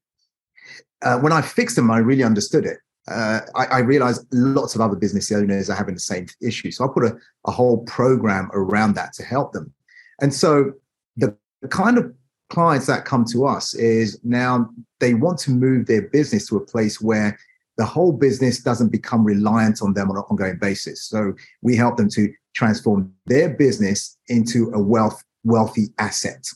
uh, 1.02 1.20
when 1.20 1.34
I 1.34 1.42
fixed 1.42 1.76
them, 1.76 1.90
I 1.90 1.98
really 1.98 2.24
understood 2.24 2.66
it. 2.66 2.78
Uh, 3.10 3.42
I, 3.56 3.66
I, 3.66 3.80
realized 3.80 4.26
lots 4.32 4.76
of 4.76 4.82
other 4.82 4.96
business 4.96 5.30
owners 5.30 5.70
are 5.70 5.76
having 5.76 5.96
the 5.96 6.00
same 6.00 6.26
issue. 6.42 6.72
So 6.72 6.86
I 6.86 6.88
put 6.94 7.04
a, 7.04 7.18
a 7.46 7.52
whole 7.52 7.80
program 7.84 8.50
around 8.54 8.96
that 8.96 9.12
to 9.16 9.24
help 9.24 9.52
them. 9.52 9.74
And 10.22 10.34
so 10.34 10.72
the, 11.18 11.36
the 11.62 11.68
kind 11.68 11.98
of 11.98 12.14
clients 12.54 12.86
that 12.86 13.04
come 13.04 13.26
to 13.26 13.48
us 13.48 13.74
is 13.74 14.20
now 14.24 14.70
they 15.00 15.16
want 15.16 15.40
to 15.40 15.50
move 15.50 15.88
their 15.88 16.04
business 16.10 16.48
to 16.48 16.58
a 16.58 16.66
place 16.66 17.02
where 17.02 17.38
the 17.78 17.86
whole 17.86 18.12
business 18.12 18.62
doesn't 18.62 18.92
become 18.92 19.24
reliant 19.26 19.82
on 19.82 19.96
them 19.96 20.12
on 20.12 20.18
an 20.18 20.24
ongoing 20.30 20.60
basis. 20.60 21.04
So 21.04 21.34
we 21.64 21.76
help 21.76 21.98
them 21.98 22.10
to 22.10 22.32
transform 22.54 23.12
their 23.26 23.50
business 23.50 24.18
into 24.28 24.70
a 24.76 24.80
wealth 24.80 25.24
wealthy 25.44 25.88
asset, 25.98 26.48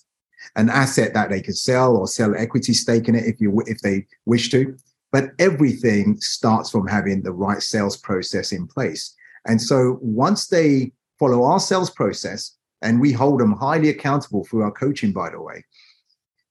an 0.56 0.70
asset 0.70 1.16
that 1.16 1.32
they 1.32 1.42
can 1.42 1.56
sell 1.56 1.98
or 1.98 2.08
sell 2.08 2.36
equity 2.36 2.74
stake 2.74 3.10
in 3.10 3.16
it 3.16 3.26
if 3.26 3.42
you 3.42 3.64
if 3.66 3.80
they 3.82 4.06
wish 4.28 4.52
to. 4.52 4.78
But 5.12 5.32
everything 5.40 6.22
starts 6.22 6.70
from 6.70 6.86
having 6.86 7.24
the 7.24 7.32
right 7.32 7.62
sales 7.62 7.98
process 7.98 8.52
in 8.52 8.68
place. 8.68 9.16
And 9.48 9.60
so 9.60 9.98
once 10.02 10.48
they 10.48 10.92
follow 11.18 11.44
our 11.44 11.60
sales 11.60 11.90
process, 11.90 12.58
and 12.82 13.02
we 13.02 13.12
hold 13.12 13.40
them 13.40 13.54
highly 13.54 13.90
accountable 13.90 14.46
through 14.46 14.64
our 14.64 14.72
coaching, 14.72 15.12
by 15.12 15.30
the 15.30 15.42
way, 15.42 15.64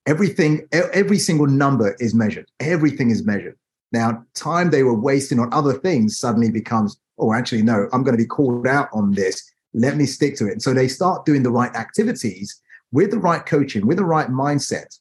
everything 0.07 0.67
every 0.73 1.19
single 1.19 1.47
number 1.47 1.97
is 1.99 2.15
measured 2.15 2.49
everything 2.61 3.11
is 3.11 3.25
measured 3.25 3.57
Now, 3.93 4.25
time 4.35 4.71
they 4.71 4.83
were 4.83 4.99
wasting 4.99 5.39
on 5.39 5.53
other 5.53 5.73
things 5.73 6.19
suddenly 6.19 6.51
becomes, 6.51 6.99
oh, 7.19 7.33
actually, 7.33 7.63
no, 7.63 7.89
I'm 7.93 8.03
going 8.03 8.17
to 8.17 8.23
be 8.23 8.27
called 8.27 8.67
out 8.67 8.89
on 8.93 9.13
this. 9.13 9.43
Let 9.75 9.97
me 9.97 10.07
stick 10.07 10.37
to 10.37 10.49
it. 10.49 10.53
And 10.53 10.63
so 10.63 10.75
they 10.75 10.89
start 10.89 11.25
doing 11.25 11.43
the 11.43 11.51
right 11.51 11.75
activities 11.75 12.61
with 12.93 13.11
the 13.11 13.19
right 13.19 13.45
coaching, 13.45 13.87
with 13.87 13.99
the 13.99 14.05
right 14.05 14.29
mindset. 14.29 14.99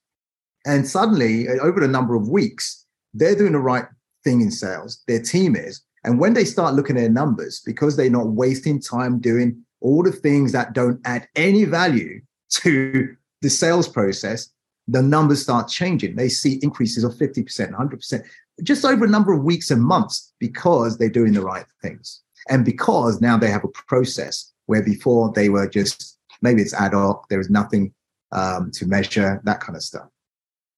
And 0.65 0.87
suddenly, 0.87 1.47
uh, 1.47 1.53
over 1.61 1.83
a 1.83 1.87
number 1.87 2.15
of 2.15 2.29
weeks, 2.29 2.85
they're 3.13 3.35
doing 3.35 3.53
the 3.53 3.59
right 3.59 3.85
thing 4.23 4.41
in 4.41 4.51
sales. 4.51 5.03
Their 5.07 5.21
team 5.21 5.55
is. 5.55 5.81
And 6.03 6.19
when 6.19 6.33
they 6.33 6.45
start 6.45 6.75
looking 6.75 6.97
at 6.97 7.01
their 7.01 7.09
numbers, 7.09 7.61
because 7.65 7.95
they're 7.95 8.09
not 8.09 8.27
wasting 8.27 8.79
time 8.79 9.19
doing 9.19 9.63
all 9.81 10.03
the 10.03 10.11
things 10.11 10.51
that 10.51 10.73
don't 10.73 10.99
add 11.05 11.27
any 11.35 11.65
value 11.65 12.21
to 12.49 13.15
the 13.41 13.49
sales 13.49 13.87
process, 13.87 14.49
the 14.87 15.01
numbers 15.01 15.41
start 15.41 15.67
changing. 15.67 16.15
They 16.15 16.29
see 16.29 16.59
increases 16.61 17.03
of 17.03 17.13
50%, 17.13 17.71
100%, 17.71 18.23
just 18.63 18.85
over 18.85 19.05
a 19.05 19.09
number 19.09 19.33
of 19.33 19.43
weeks 19.43 19.71
and 19.71 19.81
months 19.81 20.33
because 20.39 20.97
they're 20.97 21.09
doing 21.09 21.33
the 21.33 21.41
right 21.41 21.65
things. 21.81 22.21
And 22.49 22.63
because 22.63 23.21
now 23.21 23.37
they 23.37 23.49
have 23.49 23.63
a 23.63 23.69
process 23.87 24.51
where 24.67 24.83
before 24.83 25.31
they 25.33 25.49
were 25.49 25.67
just 25.67 26.17
maybe 26.41 26.61
it's 26.61 26.73
ad 26.73 26.93
hoc, 26.93 27.27
there 27.29 27.39
is 27.39 27.49
nothing 27.49 27.93
um, 28.31 28.71
to 28.71 28.85
measure, 28.85 29.41
that 29.45 29.59
kind 29.59 29.75
of 29.75 29.83
stuff. 29.83 30.07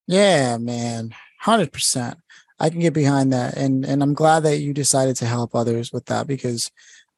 Yeah, 0.08 0.58
man, 0.58 1.14
100%. 1.44 2.16
I 2.60 2.70
can 2.70 2.80
get 2.80 2.94
behind 2.94 3.34
that. 3.34 3.56
And, 3.58 3.86
and 3.86 4.02
I'm 4.02 4.14
glad 4.14 4.42
that 4.42 4.60
you 4.60 4.74
decided 4.74 5.16
to 5.18 5.26
help 5.26 5.54
others 5.54 5.92
with 5.92 6.06
that 6.06 6.28
because, 6.28 6.72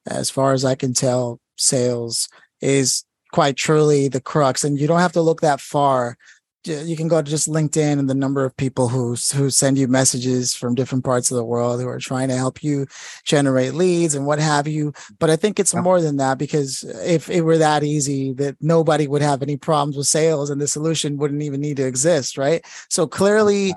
as 0.07 0.29
far 0.29 0.53
as 0.53 0.65
I 0.65 0.75
can 0.75 0.93
tell, 0.93 1.39
sales 1.55 2.27
is 2.61 3.05
quite 3.31 3.55
truly 3.55 4.07
the 4.07 4.21
crux. 4.21 4.63
And 4.63 4.79
you 4.79 4.87
don't 4.87 4.99
have 4.99 5.13
to 5.13 5.21
look 5.21 5.41
that 5.41 5.61
far 5.61 6.17
you 6.65 6.97
can 6.97 7.07
go 7.07 7.21
to 7.21 7.29
just 7.29 7.47
LinkedIn 7.47 7.99
and 7.99 8.09
the 8.09 8.15
number 8.15 8.43
of 8.43 8.55
people 8.57 8.89
who 8.89 9.15
who 9.33 9.49
send 9.49 9.77
you 9.77 9.87
messages 9.87 10.53
from 10.53 10.75
different 10.75 11.05
parts 11.05 11.31
of 11.31 11.37
the 11.37 11.43
world 11.43 11.79
who 11.79 11.87
are 11.87 11.99
trying 11.99 12.27
to 12.27 12.35
help 12.35 12.63
you 12.63 12.85
generate 13.23 13.73
leads 13.73 14.13
and 14.13 14.25
what 14.25 14.39
have 14.39 14.67
you. 14.67 14.93
But 15.19 15.29
I 15.29 15.35
think 15.35 15.59
it's 15.59 15.73
more 15.73 16.01
than 16.01 16.17
that 16.17 16.37
because 16.37 16.83
if 17.03 17.29
it 17.29 17.41
were 17.41 17.57
that 17.57 17.83
easy, 17.83 18.33
that 18.33 18.57
nobody 18.59 19.07
would 19.07 19.21
have 19.21 19.41
any 19.41 19.57
problems 19.57 19.95
with 19.95 20.07
sales 20.07 20.49
and 20.49 20.59
the 20.59 20.67
solution 20.67 21.17
wouldn't 21.17 21.43
even 21.43 21.61
need 21.61 21.77
to 21.77 21.87
exist, 21.87 22.37
right? 22.37 22.65
So 22.89 23.07
clearly, 23.07 23.73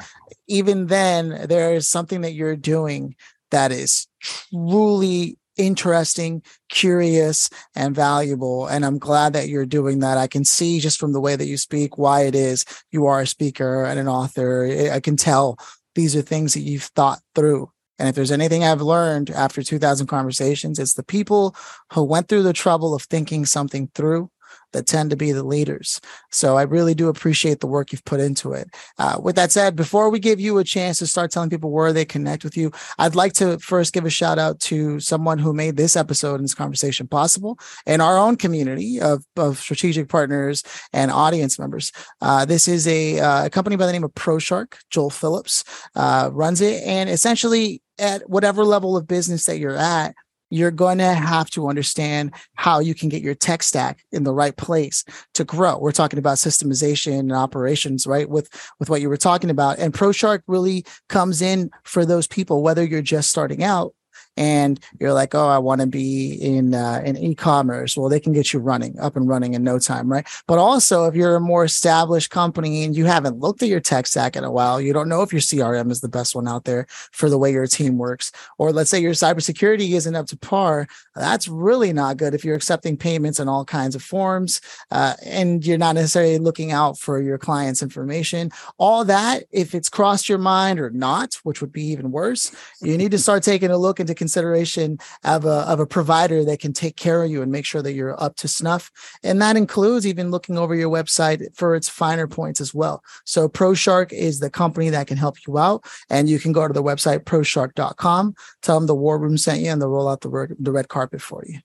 even 0.48 0.86
then, 0.86 1.46
there 1.48 1.74
is 1.74 1.88
something 1.88 2.22
that 2.22 2.32
you're 2.32 2.56
doing 2.56 3.14
that 3.52 3.70
is 3.70 4.08
truly 4.20 5.38
interesting, 5.66 6.42
curious, 6.68 7.50
and 7.74 7.94
valuable. 7.94 8.66
And 8.66 8.84
I'm 8.84 8.98
glad 8.98 9.32
that 9.32 9.48
you're 9.48 9.66
doing 9.66 10.00
that. 10.00 10.18
I 10.18 10.26
can 10.26 10.44
see 10.44 10.80
just 10.80 10.98
from 10.98 11.12
the 11.12 11.20
way 11.20 11.36
that 11.36 11.46
you 11.46 11.56
speak 11.56 11.98
why 11.98 12.22
it 12.22 12.34
is 12.34 12.64
you 12.90 13.06
are 13.06 13.20
a 13.20 13.26
speaker 13.26 13.84
and 13.84 13.98
an 13.98 14.08
author. 14.08 14.66
I 14.92 15.00
can 15.00 15.16
tell 15.16 15.58
these 15.94 16.16
are 16.16 16.22
things 16.22 16.54
that 16.54 16.60
you've 16.60 16.84
thought 16.94 17.20
through. 17.34 17.70
And 17.98 18.08
if 18.08 18.14
there's 18.14 18.32
anything 18.32 18.64
I've 18.64 18.80
learned 18.80 19.30
after 19.30 19.62
2000 19.62 20.06
conversations, 20.06 20.78
it's 20.78 20.94
the 20.94 21.04
people 21.04 21.54
who 21.92 22.02
went 22.02 22.28
through 22.28 22.42
the 22.42 22.52
trouble 22.52 22.94
of 22.94 23.02
thinking 23.02 23.46
something 23.46 23.90
through 23.94 24.30
that 24.72 24.86
tend 24.86 25.10
to 25.10 25.16
be 25.16 25.32
the 25.32 25.42
leaders. 25.42 26.00
So 26.30 26.56
I 26.56 26.62
really 26.62 26.94
do 26.94 27.08
appreciate 27.08 27.60
the 27.60 27.66
work 27.66 27.92
you've 27.92 28.04
put 28.04 28.20
into 28.20 28.52
it. 28.52 28.68
Uh, 28.98 29.18
with 29.22 29.36
that 29.36 29.52
said, 29.52 29.76
before 29.76 30.10
we 30.10 30.18
give 30.18 30.40
you 30.40 30.58
a 30.58 30.64
chance 30.64 30.98
to 30.98 31.06
start 31.06 31.30
telling 31.30 31.50
people 31.50 31.70
where 31.70 31.92
they 31.92 32.04
connect 32.04 32.44
with 32.44 32.56
you, 32.56 32.70
I'd 32.98 33.14
like 33.14 33.32
to 33.34 33.58
first 33.58 33.92
give 33.92 34.04
a 34.04 34.10
shout 34.10 34.38
out 34.38 34.60
to 34.60 35.00
someone 35.00 35.38
who 35.38 35.52
made 35.52 35.76
this 35.76 35.96
episode 35.96 36.36
and 36.36 36.44
this 36.44 36.54
conversation 36.54 37.06
possible 37.06 37.58
in 37.86 38.00
our 38.00 38.18
own 38.18 38.36
community 38.36 39.00
of, 39.00 39.24
of 39.36 39.58
strategic 39.58 40.08
partners 40.08 40.62
and 40.92 41.10
audience 41.10 41.58
members. 41.58 41.92
Uh, 42.20 42.44
this 42.44 42.68
is 42.68 42.86
a, 42.86 43.20
uh, 43.20 43.46
a, 43.46 43.50
company 43.50 43.76
by 43.76 43.86
the 43.86 43.92
name 43.92 44.04
of 44.04 44.14
ProShark. 44.14 44.74
Joel 44.90 45.10
Phillips 45.10 45.64
uh, 45.94 46.30
runs 46.32 46.60
it. 46.60 46.82
And 46.84 47.10
essentially, 47.10 47.82
at 47.98 48.28
whatever 48.28 48.64
level 48.64 48.96
of 48.96 49.06
business 49.06 49.44
that 49.46 49.58
you're 49.58 49.76
at, 49.76 50.14
you're 50.52 50.70
going 50.70 50.98
to 50.98 51.14
have 51.14 51.48
to 51.50 51.68
understand 51.68 52.32
how 52.54 52.78
you 52.78 52.94
can 52.94 53.08
get 53.08 53.22
your 53.22 53.34
tech 53.34 53.62
stack 53.62 54.04
in 54.12 54.24
the 54.24 54.34
right 54.34 54.56
place 54.56 55.04
to 55.34 55.44
grow. 55.44 55.78
We're 55.78 55.92
talking 55.92 56.18
about 56.18 56.36
systemization 56.36 57.18
and 57.18 57.32
operations, 57.32 58.06
right? 58.06 58.28
With 58.28 58.48
with 58.78 58.90
what 58.90 59.00
you 59.00 59.08
were 59.08 59.16
talking 59.16 59.50
about. 59.50 59.78
And 59.78 59.94
ProShark 59.94 60.42
really 60.46 60.84
comes 61.08 61.40
in 61.40 61.70
for 61.84 62.04
those 62.04 62.26
people, 62.26 62.62
whether 62.62 62.84
you're 62.84 63.02
just 63.02 63.30
starting 63.30 63.64
out 63.64 63.94
and 64.36 64.80
you're 64.98 65.12
like, 65.12 65.34
oh, 65.34 65.48
I 65.48 65.58
want 65.58 65.80
to 65.80 65.86
be 65.86 66.32
in 66.34 66.74
uh, 66.74 67.02
in 67.04 67.16
e-commerce. 67.16 67.96
Well, 67.96 68.08
they 68.08 68.20
can 68.20 68.32
get 68.32 68.52
you 68.52 68.60
running 68.60 68.98
up 68.98 69.16
and 69.16 69.28
running 69.28 69.54
in 69.54 69.62
no 69.62 69.78
time, 69.78 70.10
right? 70.10 70.26
But 70.46 70.58
also, 70.58 71.06
if 71.06 71.14
you're 71.14 71.36
a 71.36 71.40
more 71.40 71.64
established 71.64 72.30
company 72.30 72.84
and 72.84 72.96
you 72.96 73.04
haven't 73.04 73.38
looked 73.38 73.62
at 73.62 73.68
your 73.68 73.80
tech 73.80 74.06
stack 74.06 74.36
in 74.36 74.44
a 74.44 74.50
while, 74.50 74.80
you 74.80 74.92
don't 74.92 75.08
know 75.08 75.22
if 75.22 75.32
your 75.32 75.40
CRM 75.40 75.90
is 75.90 76.00
the 76.00 76.08
best 76.08 76.34
one 76.34 76.48
out 76.48 76.64
there 76.64 76.86
for 77.12 77.28
the 77.28 77.38
way 77.38 77.52
your 77.52 77.66
team 77.66 77.98
works, 77.98 78.32
or 78.58 78.72
let's 78.72 78.90
say 78.90 79.00
your 79.00 79.12
cybersecurity 79.12 79.92
isn't 79.92 80.16
up 80.16 80.26
to 80.26 80.36
par. 80.36 80.86
That's 81.14 81.48
really 81.48 81.92
not 81.92 82.16
good 82.16 82.34
if 82.34 82.44
you're 82.44 82.56
accepting 82.56 82.96
payments 82.96 83.38
in 83.38 83.48
all 83.48 83.64
kinds 83.64 83.94
of 83.94 84.02
forms 84.02 84.60
uh, 84.90 85.14
and 85.24 85.64
you're 85.64 85.78
not 85.78 85.94
necessarily 85.94 86.38
looking 86.38 86.72
out 86.72 86.98
for 86.98 87.20
your 87.20 87.38
client's 87.38 87.82
information. 87.82 88.50
All 88.78 89.04
that, 89.04 89.44
if 89.50 89.74
it's 89.74 89.88
crossed 89.88 90.28
your 90.28 90.38
mind 90.38 90.80
or 90.80 90.90
not, 90.90 91.34
which 91.42 91.60
would 91.60 91.72
be 91.72 91.84
even 91.84 92.10
worse, 92.10 92.54
you 92.80 92.96
need 92.96 93.10
to 93.10 93.18
start 93.22 93.42
taking 93.42 93.70
a 93.70 93.76
look 93.76 94.00
into 94.00 94.14
consideration 94.14 94.98
of 95.24 95.44
a, 95.44 95.68
of 95.68 95.80
a 95.80 95.86
provider 95.86 96.44
that 96.44 96.60
can 96.60 96.72
take 96.72 96.96
care 96.96 97.22
of 97.22 97.30
you 97.30 97.42
and 97.42 97.52
make 97.52 97.66
sure 97.66 97.82
that 97.82 97.92
you're 97.92 98.20
up 98.22 98.36
to 98.36 98.48
snuff. 98.48 98.90
And 99.22 99.40
that 99.42 99.56
includes 99.56 100.06
even 100.06 100.30
looking 100.30 100.58
over 100.58 100.74
your 100.74 100.90
website 100.90 101.54
for 101.54 101.74
its 101.74 101.88
finer 101.88 102.26
points 102.26 102.60
as 102.60 102.74
well. 102.74 103.02
So 103.24 103.48
ProShark 103.48 104.12
is 104.12 104.40
the 104.40 104.50
company 104.50 104.88
that 104.90 105.06
can 105.06 105.16
help 105.16 105.36
you 105.46 105.58
out. 105.58 105.84
And 106.10 106.28
you 106.28 106.38
can 106.38 106.52
go 106.52 106.66
to 106.66 106.74
the 106.74 106.82
website, 106.82 107.24
proshark.com, 107.24 108.34
tell 108.62 108.78
them 108.78 108.86
the 108.86 108.94
war 108.94 109.18
room 109.18 109.36
sent 109.36 109.60
you 109.60 109.70
and 109.70 109.80
they'll 109.80 109.88
roll 109.88 110.08
out 110.08 110.20
the, 110.20 110.56
the 110.58 110.72
red 110.72 110.88
carpet 111.02 111.20
for 111.20 111.44
you. 111.46 111.58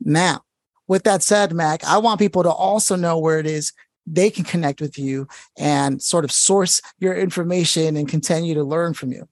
Now, 0.00 0.42
with 0.86 1.02
that 1.04 1.22
said, 1.22 1.52
Mac, 1.52 1.84
I 1.84 1.98
want 1.98 2.18
people 2.18 2.42
to 2.42 2.50
also 2.50 2.96
know 2.96 3.18
where 3.18 3.38
it 3.38 3.46
is 3.46 3.72
they 4.10 4.30
can 4.30 4.44
connect 4.44 4.80
with 4.80 4.98
you 4.98 5.28
and 5.58 6.00
sort 6.02 6.24
of 6.24 6.32
source 6.32 6.80
your 6.98 7.14
information 7.14 7.94
and 7.94 8.08
continue 8.08 8.54
to 8.54 8.64
learn 8.64 8.94
from 8.94 9.12
you. 9.12 9.28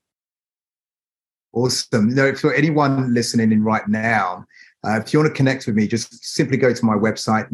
Awesome. 1.54 2.10
You 2.10 2.14
know, 2.14 2.34
for 2.34 2.52
anyone 2.52 3.14
listening 3.14 3.52
in 3.52 3.64
right 3.64 3.88
now, 3.88 4.44
uh, 4.86 5.00
if 5.02 5.14
you 5.14 5.18
want 5.18 5.32
to 5.32 5.34
connect 5.34 5.66
with 5.66 5.76
me, 5.76 5.86
just 5.86 6.22
simply 6.22 6.58
go 6.58 6.74
to 6.74 6.84
my 6.84 6.92
website, 6.92 7.50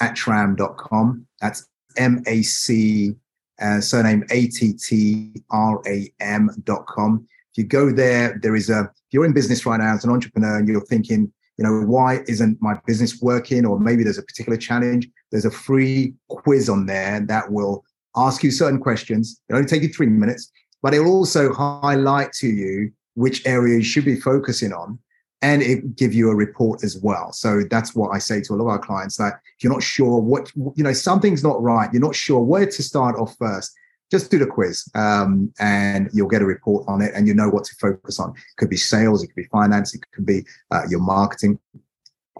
macattram.com. 0.00 1.24
That's 1.40 1.68
M 1.96 2.24
A 2.26 2.42
C, 2.42 3.14
uh, 3.60 3.80
surname 3.80 4.24
A 4.32 4.48
T 4.48 4.72
T 4.72 5.32
R 5.50 5.80
A 5.86 6.12
M.com. 6.18 7.28
If 7.52 7.58
you 7.58 7.64
go 7.64 7.92
there, 7.92 8.40
there 8.42 8.56
is 8.56 8.68
a, 8.68 8.90
you're 9.12 9.24
in 9.24 9.32
business 9.32 9.64
right 9.64 9.78
now 9.78 9.94
as 9.94 10.04
an 10.04 10.10
entrepreneur 10.10 10.58
and 10.58 10.68
you're 10.68 10.84
thinking, 10.86 11.32
you 11.58 11.64
know, 11.64 11.82
why 11.86 12.20
isn't 12.26 12.60
my 12.60 12.78
business 12.86 13.20
working? 13.20 13.64
Or 13.64 13.78
maybe 13.78 14.02
there's 14.02 14.18
a 14.18 14.22
particular 14.22 14.58
challenge, 14.58 15.08
there's 15.30 15.44
a 15.44 15.50
free 15.50 16.14
quiz 16.28 16.68
on 16.68 16.86
there 16.86 17.20
that 17.20 17.52
will 17.52 17.84
ask 18.16 18.42
you 18.42 18.50
certain 18.50 18.80
questions. 18.80 19.40
It'll 19.48 19.58
only 19.58 19.68
take 19.68 19.82
you 19.82 19.88
three 19.88 20.06
minutes, 20.06 20.50
but 20.82 20.94
it 20.94 21.00
will 21.00 21.12
also 21.12 21.52
highlight 21.52 22.32
to 22.34 22.48
you 22.48 22.90
which 23.14 23.46
area 23.46 23.76
you 23.76 23.84
should 23.84 24.04
be 24.04 24.18
focusing 24.18 24.72
on 24.72 24.98
and 25.42 25.60
it 25.60 25.96
give 25.96 26.14
you 26.14 26.30
a 26.30 26.34
report 26.34 26.82
as 26.82 26.96
well 26.96 27.32
so 27.32 27.62
that's 27.68 27.94
what 27.94 28.10
i 28.14 28.18
say 28.18 28.40
to 28.40 28.54
a 28.54 28.56
lot 28.56 28.64
of 28.64 28.70
our 28.70 28.78
clients 28.78 29.16
that 29.16 29.34
if 29.56 29.64
you're 29.64 29.72
not 29.72 29.82
sure 29.82 30.18
what 30.18 30.50
you 30.54 30.84
know 30.84 30.92
something's 30.92 31.42
not 31.42 31.60
right 31.60 31.92
you're 31.92 32.00
not 32.00 32.14
sure 32.14 32.40
where 32.40 32.64
to 32.64 32.82
start 32.82 33.16
off 33.16 33.36
first 33.36 33.72
just 34.12 34.30
do 34.30 34.38
the 34.38 34.46
quiz 34.46 34.88
um, 34.94 35.52
and 35.58 36.10
you'll 36.12 36.28
get 36.28 36.42
a 36.42 36.46
report 36.46 36.84
on 36.86 37.00
it 37.00 37.10
and 37.14 37.26
you 37.26 37.34
know 37.34 37.48
what 37.48 37.64
to 37.64 37.74
focus 37.80 38.20
on. 38.20 38.30
It 38.30 38.56
could 38.58 38.70
be 38.70 38.76
sales 38.76 39.24
it 39.24 39.28
could 39.28 39.42
be 39.42 39.48
finance 39.50 39.94
it 39.94 40.02
could 40.12 40.26
be 40.26 40.44
uh, 40.70 40.82
your 40.88 41.00
marketing 41.00 41.58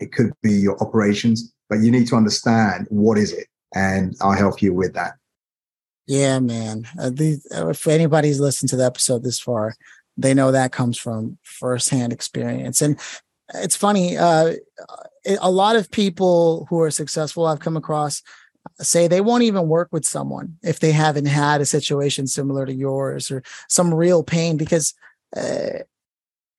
it 0.01 0.13
could 0.13 0.33
be 0.43 0.53
your 0.53 0.81
operations 0.83 1.53
but 1.69 1.81
you 1.81 1.91
need 1.91 2.07
to 2.09 2.17
understand 2.17 2.87
what 2.91 3.17
is 3.19 3.33
it 3.33 3.47
and 3.75 4.15
i'll 4.21 4.33
help 4.33 4.61
you 4.63 4.73
with 4.75 4.93
that. 4.95 5.15
Yeah 6.07 6.39
man. 6.39 6.87
Uh, 7.01 7.11
these, 7.11 7.47
uh, 7.57 7.69
if 7.69 7.87
anybody's 7.87 8.39
listened 8.39 8.69
to 8.71 8.77
the 8.77 8.85
episode 8.85 9.25
this 9.25 9.41
far 9.41 9.75
they 10.17 10.35
know 10.35 10.53
that 10.53 10.73
comes 10.73 10.99
from 10.99 11.39
firsthand 11.43 12.13
experience. 12.13 12.83
And 12.83 13.01
it's 13.55 13.77
funny, 13.77 14.17
uh, 14.17 14.55
a 15.41 15.51
lot 15.51 15.77
of 15.77 15.91
people 15.91 16.67
who 16.69 16.81
are 16.81 16.91
successful 16.91 17.47
I've 17.47 17.61
come 17.61 17.77
across 17.77 18.23
say 18.81 19.07
they 19.09 19.21
won't 19.21 19.43
even 19.43 19.69
work 19.69 19.89
with 19.93 20.05
someone 20.05 20.57
if 20.63 20.81
they 20.81 20.93
haven't 20.93 21.27
had 21.27 21.61
a 21.61 21.67
situation 21.67 22.27
similar 22.27 22.67
to 22.67 22.75
yours 22.75 23.31
or 23.31 23.43
some 23.69 23.93
real 23.93 24.23
pain 24.23 24.57
because 24.57 24.95
uh, 25.37 25.81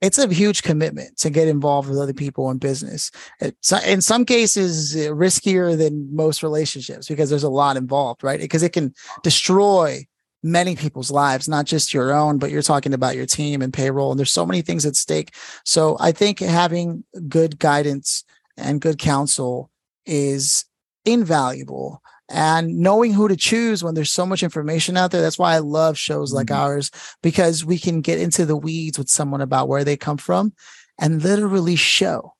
it's 0.01 0.17
a 0.17 0.27
huge 0.27 0.63
commitment 0.63 1.17
to 1.17 1.29
get 1.29 1.47
involved 1.47 1.89
with 1.89 1.97
other 1.97 2.13
people 2.13 2.51
in 2.51 2.57
business. 2.57 3.09
It's 3.39 3.71
in 3.71 4.01
some 4.01 4.25
cases 4.25 4.95
riskier 4.95 5.77
than 5.77 6.13
most 6.13 6.43
relationships 6.43 7.07
because 7.07 7.29
there's 7.29 7.43
a 7.43 7.49
lot 7.49 7.77
involved, 7.77 8.21
right? 8.21 8.39
Because 8.39 8.63
it 8.63 8.73
can 8.73 8.93
destroy 9.23 10.05
many 10.43 10.75
people's 10.75 11.09
lives, 11.09 11.47
not 11.47 11.65
just 11.65 11.93
your 11.93 12.13
own, 12.13 12.37
but 12.37 12.51
you're 12.51 12.61
talking 12.61 12.93
about 12.93 13.15
your 13.15 13.25
team 13.25 13.61
and 13.61 13.71
payroll. 13.71 14.11
And 14.11 14.19
there's 14.19 14.31
so 14.31 14.45
many 14.45 14.61
things 14.61 14.85
at 14.85 14.97
stake. 14.97 15.33
So 15.63 15.95
I 16.01 16.11
think 16.11 16.39
having 16.39 17.05
good 17.29 17.57
guidance 17.57 18.25
and 18.57 18.81
good 18.81 18.99
counsel 18.99 19.71
is 20.05 20.65
invaluable 21.05 22.01
and 22.29 22.79
knowing 22.79 23.13
who 23.13 23.27
to 23.27 23.35
choose 23.35 23.83
when 23.83 23.95
there's 23.95 24.11
so 24.11 24.25
much 24.25 24.43
information 24.43 24.97
out 24.97 25.11
there. 25.11 25.21
That's 25.21 25.39
why 25.39 25.53
I 25.53 25.59
love 25.59 25.97
shows 25.97 26.29
mm-hmm. 26.29 26.37
like 26.37 26.51
ours 26.51 26.91
because 27.21 27.65
we 27.65 27.77
can 27.77 28.01
get 28.01 28.19
into 28.19 28.45
the 28.45 28.57
weeds 28.57 28.97
with 28.97 29.09
someone 29.09 29.41
about 29.41 29.67
where 29.67 29.83
they 29.83 29.97
come 29.97 30.17
from 30.17 30.53
and 30.99 31.21
literally 31.21 31.75
show 31.75 32.33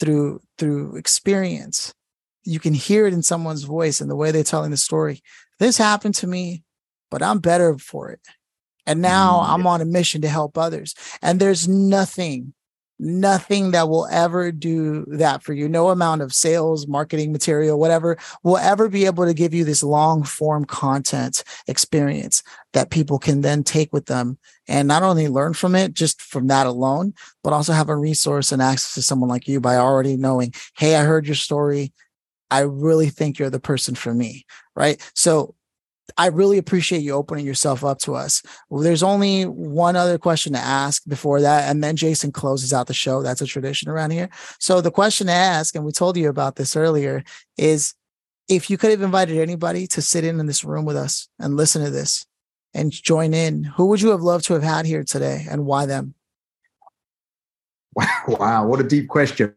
through 0.00 0.40
through 0.58 0.96
experience. 0.96 1.94
You 2.44 2.60
can 2.60 2.74
hear 2.74 3.06
it 3.06 3.14
in 3.14 3.22
someone's 3.22 3.64
voice 3.64 4.00
and 4.00 4.10
the 4.10 4.16
way 4.16 4.30
they're 4.30 4.44
telling 4.44 4.70
the 4.70 4.76
story. 4.76 5.20
This 5.58 5.78
happened 5.78 6.14
to 6.16 6.26
me, 6.26 6.62
but 7.10 7.22
I'm 7.22 7.38
better 7.38 7.76
for 7.78 8.10
it. 8.10 8.20
And 8.86 9.02
now 9.02 9.40
mm-hmm. 9.40 9.52
I'm 9.52 9.66
on 9.66 9.80
a 9.80 9.86
mission 9.86 10.20
to 10.22 10.28
help 10.28 10.56
others. 10.56 10.94
And 11.22 11.40
there's 11.40 11.66
nothing 11.66 12.54
nothing 12.98 13.72
that 13.72 13.88
will 13.88 14.06
ever 14.10 14.50
do 14.50 15.04
that 15.08 15.42
for 15.42 15.52
you. 15.52 15.68
No 15.68 15.90
amount 15.90 16.22
of 16.22 16.32
sales, 16.32 16.86
marketing 16.86 17.32
material, 17.32 17.78
whatever 17.78 18.16
will 18.42 18.56
ever 18.56 18.88
be 18.88 19.06
able 19.06 19.26
to 19.26 19.34
give 19.34 19.52
you 19.52 19.64
this 19.64 19.82
long 19.82 20.22
form 20.22 20.64
content 20.64 21.44
experience 21.66 22.42
that 22.72 22.90
people 22.90 23.18
can 23.18 23.42
then 23.42 23.62
take 23.62 23.92
with 23.92 24.06
them 24.06 24.38
and 24.68 24.88
not 24.88 25.02
only 25.02 25.28
learn 25.28 25.52
from 25.52 25.74
it 25.74 25.92
just 25.92 26.22
from 26.22 26.46
that 26.46 26.66
alone, 26.66 27.12
but 27.42 27.52
also 27.52 27.72
have 27.72 27.88
a 27.88 27.96
resource 27.96 28.52
and 28.52 28.62
access 28.62 28.94
to 28.94 29.02
someone 29.02 29.28
like 29.28 29.46
you 29.46 29.60
by 29.60 29.76
already 29.76 30.16
knowing, 30.16 30.52
Hey, 30.76 30.96
I 30.96 31.04
heard 31.04 31.26
your 31.26 31.36
story. 31.36 31.92
I 32.50 32.60
really 32.60 33.10
think 33.10 33.38
you're 33.38 33.50
the 33.50 33.60
person 33.60 33.94
for 33.94 34.14
me. 34.14 34.46
Right. 34.74 35.00
So 35.14 35.54
I 36.16 36.28
really 36.28 36.58
appreciate 36.58 37.02
you 37.02 37.12
opening 37.12 37.44
yourself 37.44 37.84
up 37.84 37.98
to 38.00 38.14
us. 38.14 38.42
There's 38.70 39.02
only 39.02 39.44
one 39.44 39.96
other 39.96 40.18
question 40.18 40.52
to 40.52 40.58
ask 40.58 41.02
before 41.06 41.40
that, 41.40 41.68
and 41.68 41.82
then 41.82 41.96
Jason 41.96 42.32
closes 42.32 42.72
out 42.72 42.86
the 42.86 42.94
show. 42.94 43.22
That's 43.22 43.40
a 43.40 43.46
tradition 43.46 43.88
around 43.88 44.12
here. 44.12 44.28
So 44.58 44.80
the 44.80 44.90
question 44.90 45.26
to 45.26 45.32
ask, 45.32 45.74
and 45.74 45.84
we 45.84 45.92
told 45.92 46.16
you 46.16 46.28
about 46.28 46.56
this 46.56 46.76
earlier, 46.76 47.24
is 47.58 47.94
if 48.48 48.70
you 48.70 48.78
could 48.78 48.90
have 48.90 49.02
invited 49.02 49.38
anybody 49.38 49.86
to 49.88 50.02
sit 50.02 50.24
in 50.24 50.38
in 50.38 50.46
this 50.46 50.64
room 50.64 50.84
with 50.84 50.96
us 50.96 51.28
and 51.38 51.56
listen 51.56 51.84
to 51.84 51.90
this 51.90 52.24
and 52.72 52.92
join 52.92 53.34
in, 53.34 53.64
who 53.64 53.86
would 53.86 54.00
you 54.00 54.10
have 54.10 54.22
loved 54.22 54.44
to 54.46 54.54
have 54.54 54.62
had 54.62 54.86
here 54.86 55.02
today, 55.02 55.46
and 55.50 55.66
why 55.66 55.86
them? 55.86 56.14
Wow, 57.94 58.06
wow 58.28 58.66
what 58.66 58.80
a 58.80 58.84
deep 58.84 59.08
question. 59.08 59.54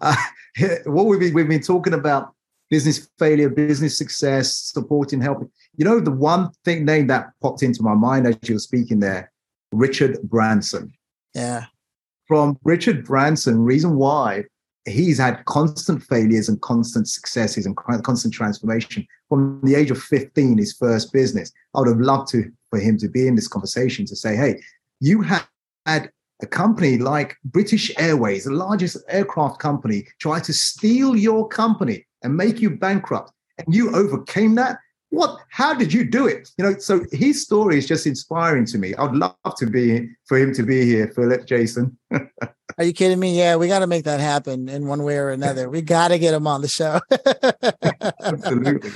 Uh, 0.00 0.16
what 0.84 1.06
we've 1.06 1.20
been, 1.20 1.34
we've 1.34 1.48
been 1.48 1.62
talking 1.62 1.94
about 1.94 2.33
business 2.74 3.08
failure, 3.20 3.48
business 3.48 3.96
success, 3.96 4.56
supporting, 4.56 5.20
helping. 5.20 5.48
You 5.76 5.84
know, 5.84 6.00
the 6.00 6.10
one 6.10 6.50
thing 6.64 6.84
name 6.84 7.06
that 7.06 7.28
popped 7.40 7.62
into 7.62 7.84
my 7.84 7.94
mind 7.94 8.26
as 8.26 8.36
you 8.42 8.56
were 8.56 8.58
speaking 8.58 8.98
there, 8.98 9.30
Richard 9.70 10.20
Branson. 10.24 10.92
Yeah. 11.36 11.66
From 12.26 12.58
Richard 12.64 13.04
Branson, 13.04 13.60
reason 13.60 13.94
why 13.94 14.46
he's 14.86 15.18
had 15.18 15.44
constant 15.44 16.02
failures 16.02 16.48
and 16.48 16.60
constant 16.62 17.06
successes 17.08 17.64
and 17.64 17.76
constant 17.76 18.34
transformation 18.34 19.06
from 19.28 19.60
the 19.62 19.76
age 19.76 19.92
of 19.92 20.02
15, 20.02 20.58
his 20.58 20.72
first 20.72 21.12
business. 21.12 21.52
I 21.76 21.78
would 21.78 21.88
have 21.88 22.00
loved 22.00 22.26
to 22.30 22.50
for 22.70 22.80
him 22.80 22.98
to 22.98 23.08
be 23.08 23.28
in 23.28 23.36
this 23.36 23.46
conversation 23.46 24.04
to 24.06 24.16
say, 24.16 24.34
hey, 24.34 24.60
you 24.98 25.22
had 25.22 25.44
a 26.42 26.46
company 26.50 26.98
like 26.98 27.36
British 27.44 27.92
Airways, 27.98 28.46
the 28.46 28.50
largest 28.50 28.96
aircraft 29.08 29.60
company, 29.60 30.08
try 30.18 30.40
to 30.40 30.52
steal 30.52 31.14
your 31.14 31.46
company 31.46 32.04
and 32.24 32.36
make 32.36 32.60
you 32.60 32.70
bankrupt, 32.70 33.30
and 33.58 33.72
you 33.74 33.94
overcame 33.94 34.56
that? 34.56 34.78
What 35.10 35.38
how 35.48 35.74
did 35.74 35.92
you 35.92 36.04
do 36.04 36.26
it? 36.26 36.50
You 36.58 36.64
know 36.64 36.78
so 36.78 37.04
his 37.12 37.40
story 37.40 37.78
is 37.78 37.86
just 37.86 38.04
inspiring 38.04 38.66
to 38.66 38.78
me. 38.78 38.96
I'd 38.96 39.12
love 39.12 39.36
to 39.58 39.66
be 39.66 40.08
for 40.24 40.36
him 40.36 40.52
to 40.54 40.64
be 40.64 40.84
here 40.84 41.06
phillip 41.14 41.46
jason. 41.46 41.96
Are 42.10 42.82
you 42.82 42.92
kidding 42.92 43.20
me? 43.20 43.38
Yeah 43.38 43.54
we 43.54 43.68
got 43.68 43.78
to 43.78 43.86
make 43.86 44.04
that 44.04 44.18
happen 44.18 44.68
in 44.68 44.88
one 44.88 45.04
way 45.04 45.16
or 45.18 45.30
another. 45.30 45.70
We 45.70 45.82
got 45.82 46.08
to 46.08 46.18
get 46.18 46.34
him 46.34 46.48
on 46.48 46.62
the 46.62 46.68
show. 46.68 46.98
Absolutely. 47.12 48.10
absolutely. 48.24 48.90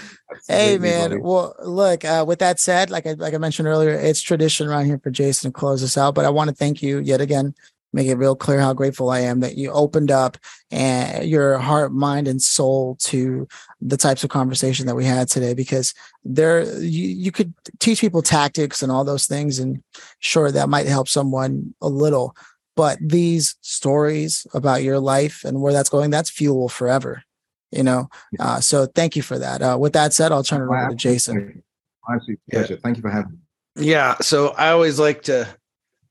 hey 0.49 0.77
man. 0.79 1.11
buddy. 1.11 1.21
well 1.21 1.55
look 1.63 2.05
uh, 2.05 2.25
with 2.27 2.41
that 2.41 2.59
said 2.59 2.91
like 2.91 3.07
I, 3.07 3.13
like 3.13 3.35
I 3.35 3.39
mentioned 3.39 3.69
earlier 3.69 3.93
it's 3.93 4.21
tradition 4.21 4.67
around 4.67 4.87
here 4.87 4.99
for 4.99 5.11
jason 5.11 5.53
to 5.53 5.57
close 5.57 5.85
us 5.85 5.97
out 5.97 6.17
but 6.17 6.25
i 6.25 6.31
want 6.31 6.51
to 6.51 6.57
thank 6.57 6.83
you 6.83 6.99
yet 6.99 7.21
again 7.21 7.55
make 7.93 8.07
it 8.07 8.17
real 8.17 8.37
clear 8.37 8.61
how 8.61 8.75
grateful 8.75 9.11
I 9.11 9.21
am 9.21 9.41
that 9.41 9.57
you 9.57 9.71
opened 9.71 10.11
up 10.11 10.37
and 10.71 11.29
your 11.29 11.59
heart, 11.59 11.93
mind, 11.93 12.29
and 12.29 12.41
soul 12.41 12.97
to 13.01 13.49
the 13.81 13.97
types 13.97 14.25
of 14.25 14.31
conversation 14.31 14.87
that 14.87 14.95
we 14.95 15.05
had 15.05 15.29
today. 15.29 15.55
Because 15.55 15.95
there, 16.25 16.63
you, 16.81 17.09
you 17.09 17.33
could 17.33 17.55
teach 17.79 18.01
people 18.01 18.23
tactics 18.23 18.83
and 18.83 18.93
all 18.93 19.05
those 19.05 19.27
things, 19.27 19.59
and 19.59 19.83
sure, 20.19 20.51
that 20.51 20.69
might 20.69 20.87
help 20.87 21.09
someone 21.09 21.75
a 21.81 21.89
little. 21.89 22.37
But 22.77 22.99
these 23.01 23.57
stories 23.61 24.47
about 24.55 24.85
your 24.85 25.01
life 25.01 25.45
and 25.45 25.61
where 25.61 25.73
that's 25.73 25.89
going, 25.89 26.11
that's 26.11 26.31
fuel 26.31 26.69
forever. 26.69 27.25
You 27.73 27.83
know, 27.83 28.09
uh, 28.39 28.61
so 28.61 28.87
thank 28.87 29.17
you 29.17 29.23
for 29.23 29.39
that. 29.39 29.61
Uh, 29.61 29.77
with 29.79 29.93
that 29.95 30.15
said, 30.15 30.33
I'll 30.33 30.45
turn 30.45 30.63
it 30.63 30.67
over 30.67 30.89
to 30.91 30.95
Jason. 30.95 31.63
Honestly, 32.09 32.39
pleasure. 32.51 32.75
Yeah. 32.75 32.81
Thank 32.83 32.97
you 32.97 33.03
for 33.03 33.11
having 33.11 33.33
me. 33.33 33.39
Yeah. 33.85 34.17
So 34.21 34.49
I 34.51 34.71
always 34.71 34.99
like 34.99 35.23
to 35.25 35.47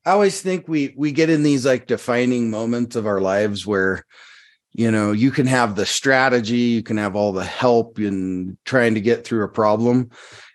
I 0.07 0.11
always 0.11 0.41
think 0.41 0.69
we 0.69 0.93
we 0.95 1.11
get 1.11 1.29
in 1.29 1.43
these 1.43 1.65
like 1.65 1.85
defining 1.85 2.49
moments 2.49 2.95
of 2.95 3.05
our 3.05 3.19
lives 3.19 3.67
where 3.67 4.05
you 4.71 4.89
know 4.89 5.11
you 5.11 5.31
can 5.31 5.47
have 5.47 5.75
the 5.75 5.85
strategy, 5.85 6.55
you 6.55 6.81
can 6.81 6.95
have 6.95 7.17
all 7.17 7.33
the 7.33 7.43
help 7.43 7.99
in 7.99 8.57
trying 8.63 8.93
to 8.93 9.01
get 9.01 9.25
through 9.25 9.43
a 9.43 9.49
problem, 9.49 10.11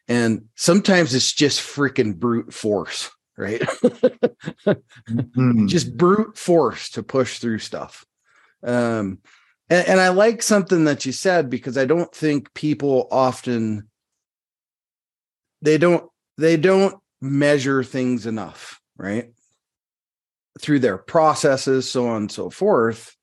and 0.09 0.47
sometimes 0.55 1.15
it's 1.15 1.35
just 1.35 1.61
freaking 1.61 2.19
brute 2.19 2.55
force, 2.55 3.11
right? 3.37 3.61
mm-hmm. 3.61 5.67
Just 5.67 5.99
brute 5.99 6.39
force 6.39 6.89
to 6.91 7.03
push 7.03 7.39
through 7.39 7.59
stuff. 7.59 8.07
Um, 8.63 9.19
and, 9.69 9.87
and 9.87 10.01
I 10.01 10.09
like 10.09 10.43
something 10.43 10.85
that 10.85 11.05
you 11.05 11.13
said 11.13 11.51
because 11.51 11.77
I 11.77 11.85
don't 11.85 12.15
think 12.15 12.55
people 12.55 13.07
often 13.11 13.91
they 15.61 15.77
don't 15.77 16.11
they 16.39 16.57
don't 16.57 16.97
measure 17.21 17.85
things 17.85 18.25
enough 18.25 18.81
right 18.97 19.31
through 20.61 20.81
their 20.81 20.99
processes, 20.99 21.91
so 21.91 22.09
on 22.09 22.23
and 22.23 22.33
so 22.33 22.51
forth. 22.51 23.17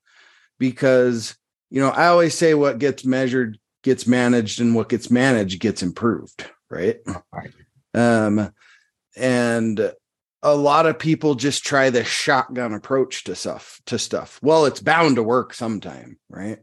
Because, 0.57 1.37
you 1.69 1.81
know, 1.81 1.89
I 1.89 2.07
always 2.07 2.37
say 2.37 2.53
what 2.53 2.79
gets 2.79 3.05
measured 3.05 3.57
gets 3.83 4.05
managed 4.05 4.59
and 4.59 4.75
what 4.75 4.89
gets 4.89 5.09
managed 5.09 5.59
gets 5.59 5.81
improved, 5.81 6.49
right? 6.69 6.99
right. 7.31 7.53
Um, 7.93 8.51
and 9.15 9.93
a 10.41 10.55
lot 10.55 10.85
of 10.85 10.99
people 10.99 11.35
just 11.35 11.65
try 11.65 11.89
the 11.89 12.03
shotgun 12.03 12.73
approach 12.73 13.25
to 13.25 13.35
stuff 13.35 13.81
to 13.85 13.99
stuff. 13.99 14.39
Well, 14.41 14.65
it's 14.65 14.81
bound 14.81 15.15
to 15.15 15.23
work 15.23 15.53
sometime, 15.53 16.17
right? 16.29 16.59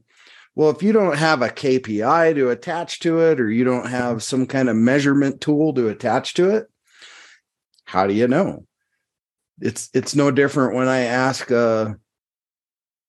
Well, 0.54 0.70
if 0.70 0.82
you 0.82 0.92
don't 0.92 1.18
have 1.18 1.42
a 1.42 1.50
KPI 1.50 2.34
to 2.36 2.48
attach 2.48 3.00
to 3.00 3.20
it 3.20 3.40
or 3.40 3.50
you 3.50 3.64
don't 3.64 3.88
have 3.88 4.22
some 4.22 4.46
kind 4.46 4.70
of 4.70 4.76
measurement 4.76 5.42
tool 5.42 5.74
to 5.74 5.88
attach 5.88 6.32
to 6.34 6.50
it, 6.50 6.66
how 7.84 8.06
do 8.06 8.14
you 8.14 8.26
know? 8.26 8.66
It's 9.60 9.88
it's 9.94 10.14
no 10.14 10.30
different 10.30 10.74
when 10.74 10.88
I 10.88 11.00
ask 11.00 11.50
a 11.50 11.98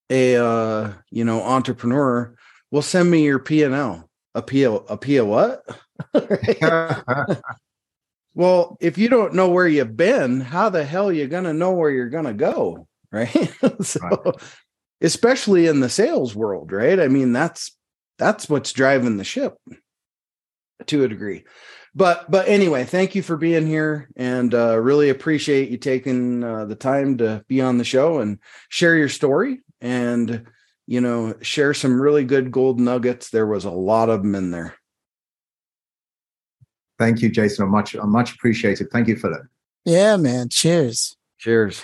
a 0.09 0.35
uh, 0.37 0.93
you 1.11 1.23
know 1.23 1.41
entrepreneur, 1.41 2.35
well, 2.71 2.81
send 2.81 3.11
me 3.11 3.23
your 3.23 3.39
P 3.39 3.63
and 3.63 3.73
L. 3.73 4.09
A 4.35 4.41
P 4.41 4.63
a 4.63 4.97
P 4.97 5.17
a 5.17 5.25
what? 5.25 5.63
well, 8.35 8.77
if 8.79 8.97
you 8.97 9.09
don't 9.09 9.33
know 9.33 9.49
where 9.49 9.67
you've 9.67 9.97
been, 9.97 10.41
how 10.41 10.69
the 10.69 10.85
hell 10.85 11.09
are 11.09 11.13
you 11.13 11.27
gonna 11.27 11.53
know 11.53 11.71
where 11.71 11.89
you're 11.89 12.09
gonna 12.09 12.33
go? 12.33 12.87
Right. 13.11 13.53
so 13.81 13.99
right. 14.01 14.35
especially 15.01 15.67
in 15.67 15.79
the 15.79 15.89
sales 15.89 16.35
world, 16.35 16.71
right? 16.71 16.99
I 16.99 17.07
mean, 17.07 17.33
that's 17.33 17.75
that's 18.19 18.49
what's 18.49 18.73
driving 18.73 19.17
the 19.17 19.23
ship 19.23 19.57
to 20.85 21.03
a 21.03 21.07
degree 21.07 21.43
but 21.97 22.29
but 22.29 22.47
anyway 22.47 22.83
thank 22.83 23.15
you 23.15 23.23
for 23.23 23.35
being 23.35 23.65
here 23.65 24.07
and 24.15 24.53
uh, 24.53 24.77
really 24.77 25.09
appreciate 25.09 25.69
you 25.69 25.77
taking 25.77 26.43
uh, 26.43 26.63
the 26.65 26.75
time 26.75 27.17
to 27.17 27.43
be 27.47 27.59
on 27.59 27.79
the 27.79 27.83
show 27.83 28.19
and 28.19 28.37
share 28.69 28.95
your 28.95 29.09
story 29.09 29.61
and 29.81 30.45
you 30.85 31.01
know 31.01 31.33
share 31.41 31.73
some 31.73 31.99
really 31.99 32.23
good 32.23 32.51
gold 32.51 32.79
nuggets. 32.79 33.31
There 33.31 33.47
was 33.47 33.65
a 33.65 33.71
lot 33.71 34.09
of 34.09 34.21
them 34.21 34.35
in 34.35 34.51
there. 34.51 34.75
Thank 36.99 37.21
you 37.21 37.29
jason. 37.29 37.65
I'm 37.65 37.71
much 37.71 37.95
i'm 37.95 38.11
much 38.11 38.33
appreciated. 38.33 38.89
Thank 38.91 39.07
you 39.07 39.15
for 39.15 39.31
that. 39.31 39.41
Yeah 39.83 40.17
man. 40.17 40.49
Cheers. 40.49 41.17
Cheers 41.39 41.83